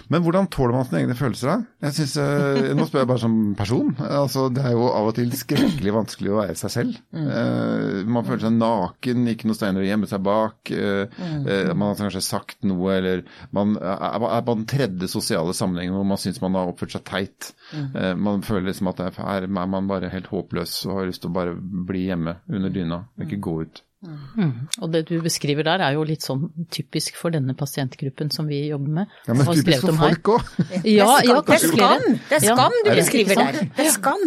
Men 0.09 0.23
hvordan 0.25 0.47
tåler 0.49 0.73
man 0.79 0.87
sine 0.89 1.03
egne 1.03 1.17
følelser, 1.19 1.51
da? 1.51 1.89
Jeg 1.89 1.97
synes, 1.99 2.15
eh, 2.23 2.71
Nå 2.79 2.87
spør 2.89 3.03
jeg 3.03 3.11
bare 3.11 3.21
som 3.21 3.35
person. 3.59 3.91
Altså, 4.01 4.47
det 4.55 4.65
er 4.65 4.73
jo 4.79 4.87
av 4.89 5.11
og 5.11 5.15
til 5.19 5.35
skrekkelig 5.37 5.93
vanskelig 5.99 6.33
å 6.33 6.39
være 6.41 6.57
seg 6.63 6.73
selv. 6.73 6.97
Mm. 7.13 8.09
man 8.13 8.25
føler 8.25 8.47
seg 8.47 8.57
naken, 8.57 9.27
ikke 9.35 9.51
noe 9.51 9.59
steiner 9.59 9.83
å 9.85 9.87
gjemme 9.91 10.09
seg 10.09 10.25
bak. 10.25 10.73
eh, 10.73 11.05
eh, 11.21 11.73
man 11.75 11.91
har 11.93 12.01
kanskje 12.01 12.23
sagt 12.25 12.65
noe, 12.65 12.97
eller 12.97 13.25
man 13.53 13.77
er 13.77 14.41
på 14.47 14.57
den 14.57 14.65
tredje 14.73 15.09
sosiale 15.13 15.53
sammenhengen 15.53 15.99
hvor 15.99 16.09
man 16.09 16.21
syns 16.23 16.41
man 16.41 16.57
har 16.57 16.73
oppført 16.73 16.97
seg 16.97 17.05
teit. 17.05 17.53
Mm. 17.73 18.19
man 18.21 18.43
føler 18.45 18.69
liksom 18.69 18.89
at 18.91 18.99
det 19.01 19.13
er, 19.19 19.47
er 19.63 19.71
man 19.71 19.89
bare 19.91 20.11
helt 20.13 20.29
håpløs 20.33 20.75
og 20.89 20.99
har 20.99 21.09
lyst 21.09 21.25
til 21.25 21.33
å 21.33 21.37
bare 21.39 21.57
bli 21.57 22.07
hjemme 22.09 22.39
under 22.51 22.75
dyna, 22.75 23.05
og 23.17 23.27
ikke 23.27 23.41
gå 23.43 23.57
ut. 23.63 23.83
Og 24.03 24.89
det 24.91 25.05
du 25.07 25.15
beskriver 25.23 25.63
der 25.67 25.83
er 25.87 25.95
jo 25.95 26.03
litt 26.07 26.25
sånn 26.27 26.49
typisk 26.75 27.15
for 27.21 27.35
denne 27.35 27.55
pasientgruppen 27.55 28.33
som 28.35 28.49
vi 28.51 28.65
jobber 28.67 28.97
med. 28.97 29.13
Ja, 29.29 29.37
Men 29.39 29.47
typisk 29.47 29.87
for 29.87 30.01
folk 30.01 30.31
òg! 30.35 30.49
Ja, 30.91 31.07
ja, 31.29 31.39
det 31.47 31.55
er 31.55 31.63
skam, 31.63 32.07
det 32.31 32.39
er 32.41 32.47
skam 32.49 32.79
du 32.83 32.91
Er 32.91 32.99
beskriver 32.99 33.39
der. 33.39 33.61
Det 33.77 33.87
er 33.87 33.93
skam 33.95 34.25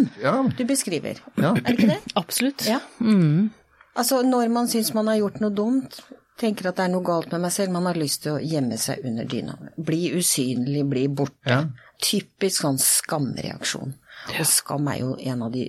du 0.56 0.64
beskriver. 0.68 1.20
Ja. 1.36 1.52
Er 1.52 1.60
det 1.60 1.76
ikke 1.76 1.90
det? 1.92 1.98
Absolutt. 2.16 2.68
Ja. 2.70 2.80
Altså 3.96 4.22
når 4.24 4.48
man 4.52 4.72
syns 4.72 4.94
man 4.96 5.12
har 5.12 5.20
gjort 5.20 5.42
noe 5.44 5.52
dumt, 5.56 6.00
tenker 6.40 6.70
at 6.70 6.80
det 6.80 6.86
er 6.86 6.92
noe 6.92 7.04
galt 7.04 7.30
med 7.32 7.44
meg 7.44 7.52
selv, 7.52 7.72
man 7.76 7.88
har 7.88 8.00
lyst 8.00 8.24
til 8.24 8.36
å 8.36 8.40
gjemme 8.40 8.80
seg 8.80 9.04
under 9.08 9.28
dyna. 9.28 9.58
Bli 9.76 10.10
usynlig, 10.16 10.84
bli 10.88 11.06
borte. 11.08 11.52
Ja. 11.52 11.62
Typisk 12.00 12.64
sånn 12.64 12.80
skamreaksjon. 12.80 13.94
Og 14.34 14.48
skam 14.48 14.90
er 14.92 15.00
jo 15.02 15.14
en 15.16 15.46
av 15.46 15.54
de 15.54 15.68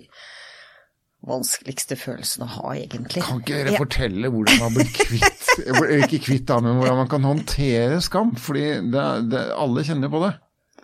vanskeligste 1.28 1.98
følelsene 2.00 2.46
å 2.46 2.54
ha, 2.56 2.74
egentlig. 2.78 3.24
Kan 3.26 3.42
ikke 3.42 3.58
dere 3.58 3.80
fortelle 3.80 4.32
hvordan 4.32 4.60
man 4.62 4.76
blir 4.78 4.92
kvitt 4.96 5.46
Ikke 6.04 6.20
kvitt, 6.24 6.46
da, 6.50 6.60
men 6.64 6.78
hvordan 6.78 7.00
man 7.02 7.10
kan 7.12 7.26
håndtere 7.26 8.02
skam? 8.06 8.36
Fordi 8.40 8.68
det, 8.94 9.06
det, 9.32 9.42
alle 9.58 9.86
kjenner 9.88 10.12
på 10.14 10.22
det. 10.24 10.36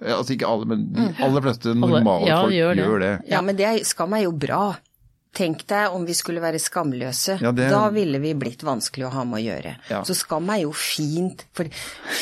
Altså 0.03 0.33
ikke 0.35 0.49
alle, 0.49 0.67
men 0.67 0.87
de 0.91 1.05
aller 1.23 1.45
fleste 1.45 1.75
normale 1.77 2.27
ja, 2.27 2.39
folk 2.41 2.55
gjør 2.55 2.81
gjør 2.81 3.03
det. 3.03 3.11
det. 3.21 3.31
Ja, 3.31 3.43
men 3.45 3.59
det 3.59 3.67
er, 3.69 3.77
skam 3.87 4.15
er 4.17 4.25
jo 4.25 4.33
bra. 4.35 4.63
Tenk 5.33 5.63
deg 5.65 5.95
om 5.95 6.03
vi 6.05 6.13
skulle 6.13 6.41
være 6.43 6.59
skamløse. 6.61 7.39
Ja, 7.41 7.51
det- 7.51 7.71
Da 7.73 7.87
ville 7.89 8.19
vi 8.21 8.33
blitt 8.37 8.61
vanskelig 8.61 9.07
å 9.07 9.11
ha 9.15 9.23
med 9.25 9.39
å 9.41 9.43
gjøre. 9.47 9.75
Ja. 9.89 10.01
Så 10.05 10.13
skam 10.13 10.49
er 10.53 10.61
jo 10.61 10.71
fint, 10.71 11.45
for, 11.53 11.65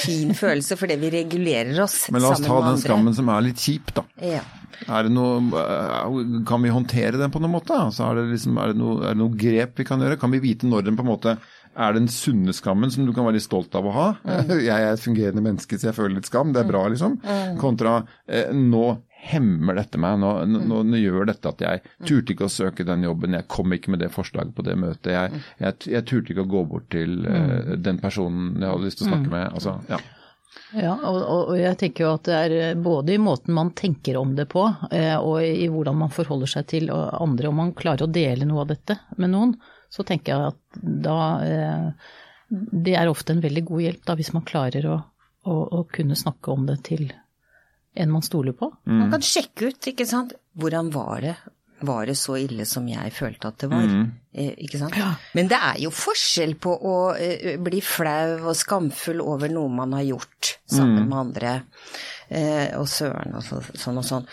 fin 0.03 0.31
følelse 0.33 0.77
fordi 0.79 0.95
vi 1.01 1.09
regulerer 1.11 1.83
oss 1.83 2.07
sammen 2.07 2.21
med 2.21 2.31
andre. 2.31 2.39
Men 2.39 2.49
la 2.49 2.55
oss 2.55 2.63
ta 2.63 2.69
den 2.69 2.81
skammen 2.85 3.15
som 3.15 3.29
er 3.29 3.41
litt 3.41 3.57
kjip, 3.57 3.93
da. 3.93 4.03
Ja. 4.21 4.41
Er 4.87 5.03
det 5.03 5.11
noe, 5.11 5.37
eh, 5.59 6.43
kan 6.47 6.61
vi 6.63 6.69
håndtere 6.69 7.17
den 7.19 7.29
på 7.31 7.41
noen 7.41 7.51
måte? 7.51 7.75
Altså, 7.75 8.09
er, 8.09 8.15
det 8.15 8.31
liksom, 8.39 8.57
er, 8.57 8.71
det 8.71 8.77
noe, 8.77 9.03
er 9.03 9.13
det 9.13 9.17
noe 9.17 9.35
grep 9.35 9.75
vi 9.77 9.83
kan 9.83 9.99
gjøre? 9.99 10.17
Kan 10.19 10.31
vi 10.31 10.39
vite 10.39 10.63
når 10.63 10.85
den 10.85 10.95
på 10.97 11.03
en 11.03 11.11
måte 11.11 11.37
er 11.77 11.93
den 11.93 12.07
sunne 12.07 12.51
skammen 12.55 12.91
som 12.91 13.05
du 13.05 13.13
kan 13.13 13.23
være 13.25 13.33
litt 13.37 13.43
stolt 13.45 13.75
av 13.75 13.85
å 13.85 13.91
ha? 13.93 14.07
Jeg 14.49 14.71
er 14.71 14.93
et 14.93 15.03
fungerende 15.03 15.43
menneske, 15.43 15.77
så 15.77 15.91
jeg 15.91 15.95
føler 15.95 16.15
litt 16.15 16.25
skam. 16.31 16.51
Det 16.55 16.63
er 16.63 16.71
bra, 16.71 16.87
liksom. 16.87 17.19
Kontra 17.59 18.05
eh, 18.27 18.51
nå 18.55 18.97
hemmer 19.21 19.77
dette 19.77 19.99
meg. 20.01 20.17
Nå, 20.21 20.31
nå, 20.49 20.81
nå 20.87 20.99
gjør 20.99 21.27
dette 21.29 21.51
at 21.51 21.61
jeg 21.61 21.83
turte 22.07 22.33
ikke 22.33 22.47
å 22.47 22.53
søke 22.53 22.85
den 22.87 23.05
jobben. 23.05 23.37
Jeg 23.37 23.49
kom 23.51 23.75
ikke 23.75 23.93
med 23.93 24.01
det 24.03 24.09
forslaget 24.13 24.55
på 24.57 24.65
det 24.65 24.77
møtet. 24.81 25.11
Jeg, 25.13 25.43
jeg, 25.61 25.77
jeg 25.93 26.07
turte 26.09 26.33
ikke 26.33 26.47
å 26.47 26.53
gå 26.55 26.63
bort 26.71 26.89
til 26.93 27.21
uh, 27.27 27.75
den 27.77 28.01
personen 28.01 28.55
jeg 28.57 28.67
hadde 28.67 28.87
lyst 28.87 29.01
til 29.01 29.07
å 29.07 29.13
snakke 29.13 29.33
med. 29.33 29.45
Altså, 29.51 29.77
ja. 29.91 30.01
Ja, 30.75 30.93
og, 31.07 31.19
og 31.51 31.53
jeg 31.59 31.77
tenker 31.79 32.05
jo 32.05 32.13
at 32.15 32.25
det 32.27 32.35
er 32.35 32.53
eh, 32.55 32.79
både 32.79 33.13
i 33.15 33.19
måten 33.19 33.55
man 33.55 33.73
tenker 33.75 34.17
om 34.19 34.33
det 34.35 34.45
på, 34.51 34.65
eh, 34.91 35.15
og 35.15 35.43
i 35.43 35.67
hvordan 35.71 35.97
man 35.99 36.11
forholder 36.11 36.47
seg 36.47 36.67
til 36.71 36.91
andre, 36.91 37.47
om 37.47 37.59
man 37.59 37.73
klarer 37.75 38.07
å 38.07 38.11
dele 38.11 38.47
noe 38.47 38.63
av 38.63 38.69
dette 38.71 38.97
med 39.19 39.31
noen, 39.31 39.53
så 39.91 40.03
tenker 40.07 40.31
jeg 40.31 40.51
at 40.53 40.81
da 41.07 41.17
Det 42.51 42.95
er 42.99 43.07
ofte 43.07 43.31
en 43.31 43.43
veldig 43.43 43.63
god 43.67 43.83
hjelp, 43.83 44.05
da, 44.07 44.15
hvis 44.19 44.31
man 44.35 44.47
klarer 44.47 44.87
å, 44.91 44.97
å, 45.47 45.57
å 45.79 45.83
kunne 45.91 46.19
snakke 46.19 46.51
om 46.51 46.65
det 46.67 46.81
til 46.87 47.11
en 47.95 48.11
man 48.11 48.21
stoler 48.23 48.53
på. 48.55 48.71
Man 48.85 49.11
kan 49.11 49.21
sjekke 49.25 49.71
ut, 49.71 49.87
ikke 49.91 50.05
sant. 50.07 50.33
Hvordan 50.55 50.91
var 50.93 51.21
det? 51.21 51.35
Var 51.81 52.05
det 52.05 52.13
så 52.15 52.35
ille 52.37 52.65
som 52.69 52.85
jeg 52.87 53.09
følte 53.15 53.49
at 53.49 53.57
det 53.63 53.67
var? 53.71 53.87
Eh, 54.37 54.51
ikke 54.63 54.77
sant? 54.77 54.93
Men 55.33 55.47
det 55.49 55.57
er 55.57 55.79
jo 55.81 55.89
forskjell 55.89 56.53
på 56.61 56.75
å 56.77 56.93
eh, 57.17 57.55
bli 57.59 57.81
flau 57.81 58.51
og 58.51 58.55
skamfull 58.55 59.19
over 59.25 59.49
noe 59.49 59.67
man 59.73 59.95
har 59.97 60.05
gjort 60.05 60.51
sammen 60.69 61.07
med 61.09 61.17
andre, 61.17 61.55
eh, 62.29 62.69
og 62.77 62.85
søren 62.87 63.33
og 63.35 63.43
så, 63.43 63.63
sånn 63.73 63.97
og 63.97 64.05
sånn. 64.07 64.29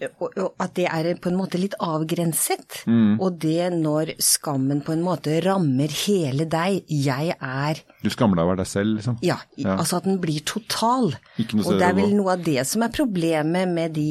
At 0.00 0.74
det 0.78 0.86
er 0.86 1.08
på 1.18 1.30
en 1.32 1.36
måte 1.38 1.58
litt 1.60 1.74
avgrenset. 1.82 2.82
Og 3.18 3.38
det 3.42 3.68
når 3.74 4.14
skammen 4.22 4.80
på 4.86 4.92
en 4.94 5.02
måte 5.04 5.38
rammer 5.44 5.90
hele 6.06 6.46
deg. 6.48 6.84
Jeg 6.88 7.34
er 7.40 7.80
Du 8.02 8.10
skammer 8.10 8.36
deg 8.38 8.44
over 8.46 8.60
deg 8.62 8.66
selv, 8.70 8.96
liksom? 8.98 9.18
ja, 9.22 9.36
Ja. 9.56 9.76
altså 9.76 9.96
at 9.98 10.04
den 10.04 10.18
blir 10.22 10.40
total. 10.44 11.12
Og 11.38 11.72
det 11.78 11.82
er 11.88 11.94
vel 11.98 12.14
noe 12.14 12.32
av 12.36 12.44
det 12.44 12.66
som 12.66 12.82
er 12.86 12.88
problemet 12.94 13.68
med 13.68 13.94
de 13.94 14.08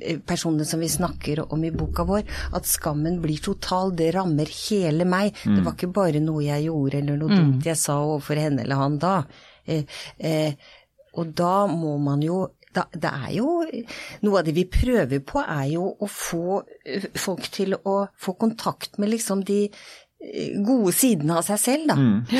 eh, 0.00 0.18
personene 0.26 0.64
som 0.66 0.80
vi 0.80 0.88
snakker 0.88 1.44
om 1.52 1.64
i 1.64 1.70
boka 1.74 2.04
vår, 2.06 2.22
at 2.54 2.64
skammen 2.68 3.20
blir 3.22 3.38
total. 3.42 3.92
Det 3.96 4.12
rammer 4.14 4.46
hele 4.46 5.04
meg. 5.04 5.34
Det 5.44 5.62
var 5.64 5.74
ikke 5.74 5.92
bare 5.92 6.20
noe 6.22 6.42
jeg 6.44 6.68
gjorde 6.68 7.00
eller 7.02 7.16
noe 7.16 7.28
dumt 7.34 7.66
jeg 7.66 7.76
sa 7.76 7.98
overfor 8.04 8.36
henne 8.38 8.62
eller 8.62 8.76
han 8.76 8.98
da. 9.02 9.24
Eh, 9.66 9.82
eh, 10.18 10.52
og 11.16 11.34
da 11.34 11.66
må 11.66 11.96
man 11.98 12.20
jo 12.22 12.44
det 12.92 13.10
er 13.12 13.30
jo 13.36 13.46
Noe 14.22 14.38
av 14.40 14.44
det 14.44 14.54
vi 14.56 14.64
prøver 14.70 15.20
på, 15.26 15.40
er 15.42 15.66
jo 15.72 15.86
å 16.00 16.08
få 16.10 16.62
eh, 16.84 17.06
folk 17.18 17.48
til 17.54 17.74
å 17.78 17.96
få 18.18 18.34
kontakt 18.38 18.98
med 18.98 19.10
liksom 19.10 19.42
de 19.48 19.64
eh, 19.70 20.56
gode 20.66 20.92
sidene 20.96 21.38
av 21.40 21.44
seg 21.48 21.58
selv, 21.58 21.88
da. 21.88 21.96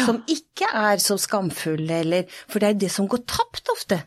Som 0.07 0.23
ikke 0.29 0.69
er 0.75 0.97
så 1.03 1.17
skamfulle, 1.21 2.01
eller 2.05 2.25
For 2.49 2.59
det 2.61 2.69
er 2.69 2.73
jo 2.77 2.85
det 2.87 2.93
som 2.95 3.09
går 3.09 3.25
tapt 3.27 3.69
ofte. 3.75 4.03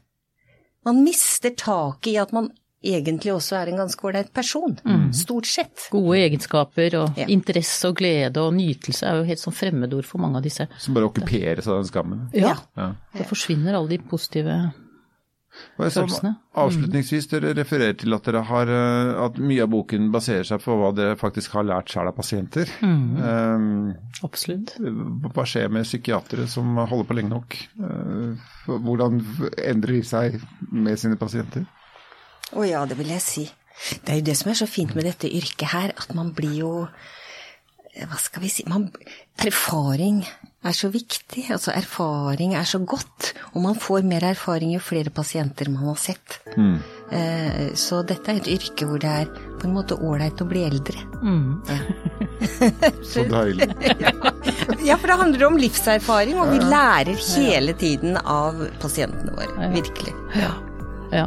Man 0.86 1.04
mister 1.04 1.52
taket 1.60 2.14
i 2.14 2.18
at 2.22 2.32
man 2.32 2.50
egentlig 2.80 3.34
også 3.36 3.58
er 3.60 3.68
en 3.74 3.82
ganske 3.82 4.06
ålreit 4.08 4.30
person. 4.34 4.78
Stort 5.12 5.46
sett. 5.52 5.90
Gode 5.92 6.16
egenskaper 6.22 6.96
og 7.02 7.18
Ja. 7.20 7.26
interesse 7.28 7.90
og 7.90 7.98
glede 8.00 8.38
og 8.40 8.54
nytelse 8.56 9.04
er 9.06 9.18
jo 9.20 9.26
helt 9.28 9.42
sånn 9.42 9.54
fremmedord 9.54 10.06
for 10.08 10.18
mange 10.24 10.38
av 10.40 10.44
disse. 10.44 10.70
Som 10.80 10.94
bare 10.96 11.10
okkuperes 11.10 11.68
av 11.68 11.82
den 11.82 11.90
skammen. 11.92 12.30
Ja, 12.34 12.56
Ja. 12.78 12.94
Da 13.14 13.24
forsvinner 13.28 13.76
alle 13.76 13.90
de 13.90 13.98
positive 13.98 14.72
Og. 15.80 16.36
Avslutningsvis, 16.60 17.30
dere 17.32 17.54
refererer 17.56 17.96
til 18.00 18.16
at, 18.16 18.26
dere 18.28 18.42
har, 18.50 18.72
eh, 18.74 19.12
at 19.26 19.38
mye 19.40 19.64
av 19.64 19.72
boken 19.72 20.10
baserer 20.12 20.44
seg 20.48 20.64
på 20.64 20.76
hva 20.76 20.90
dere 20.96 21.18
faktisk 21.20 21.56
har 21.56 21.68
lært 21.68 21.92
selv 21.94 22.12
av 22.12 22.18
pasienter. 22.18 22.72
Eh, 22.84 23.68
Absolutt. 24.28 24.76
hva 24.80 25.46
skjer 25.48 25.72
med 25.72 25.88
psykiatere 25.88 26.48
som 26.52 26.76
holder 26.76 27.08
på 27.08 27.20
lenge 27.20 27.32
nok? 27.32 27.58
Eh, 27.80 28.50
hvordan 28.68 29.22
endrer 29.58 30.00
de 30.00 30.04
seg 30.04 30.40
med 30.72 31.00
sine 31.00 31.20
pasienter? 31.20 31.66
Å 32.58 32.66
ja, 32.68 32.84
det 32.90 32.98
vil 33.00 33.14
jeg 33.14 33.24
si. 33.24 33.48
Det 34.04 34.12
er 34.12 34.20
jo 34.20 34.28
det 34.28 34.36
som 34.36 34.52
er 34.52 34.60
så 34.60 34.68
fint 34.68 34.96
med 34.98 35.08
dette 35.08 35.30
yrket 35.32 35.72
her, 35.72 35.96
at 35.96 36.14
man 36.18 36.34
blir 36.36 36.60
jo 36.60 36.74
Hva 38.00 38.20
skal 38.22 38.44
vi 38.44 38.52
si 38.54 38.64
man, 38.70 38.86
Erfaring 39.44 40.22
er 40.66 40.76
så 40.76 40.90
viktig. 40.92 41.46
Altså 41.54 41.72
erfaring 41.76 42.56
er 42.58 42.68
så 42.68 42.80
godt. 42.84 43.34
Og 43.54 43.62
man 43.64 43.78
får 43.80 44.04
mer 44.08 44.26
erfaring 44.32 44.74
jo 44.74 44.82
flere 44.84 45.12
pasienter 45.14 45.70
man 45.72 45.88
har 45.92 46.00
sett. 46.00 46.40
Mm. 46.58 46.80
så 47.80 48.04
dette 48.06 48.30
er 48.30 48.38
et 48.38 48.50
yrke 48.54 48.86
hvor 48.86 49.00
det 49.02 49.10
er 49.10 49.30
på 49.60 49.66
en 49.66 49.74
måte 49.74 49.96
ålreit 49.98 50.42
å 50.44 50.48
bli 50.50 50.62
eldre. 50.68 51.02
Så 53.12 53.26
deilig. 53.30 53.70
Ja, 54.86 54.96
for 54.96 55.12
det 55.12 55.16
handler 55.20 55.44
om 55.50 55.58
livserfaring, 55.60 56.38
og 56.40 56.54
vi 56.54 56.60
lærer 56.64 57.18
hele 57.36 57.74
tiden 57.78 58.16
av 58.22 58.62
pasientene 58.80 59.34
våre. 59.36 59.68
Virkelig. 59.74 60.14
Ja. 61.12 61.26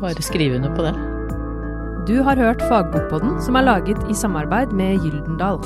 Bare 0.00 0.22
skrive 0.24 0.60
under 0.60 0.70
på 0.76 0.84
det. 0.86 0.92
Du 2.06 2.22
har 2.26 2.38
hørt 2.38 2.62
Fagbokpodden, 2.70 3.40
som 3.42 3.58
er 3.58 3.66
laget 3.66 3.98
i 4.10 4.16
samarbeid 4.16 4.72
med 4.78 5.02
Gyldendal. 5.04 5.58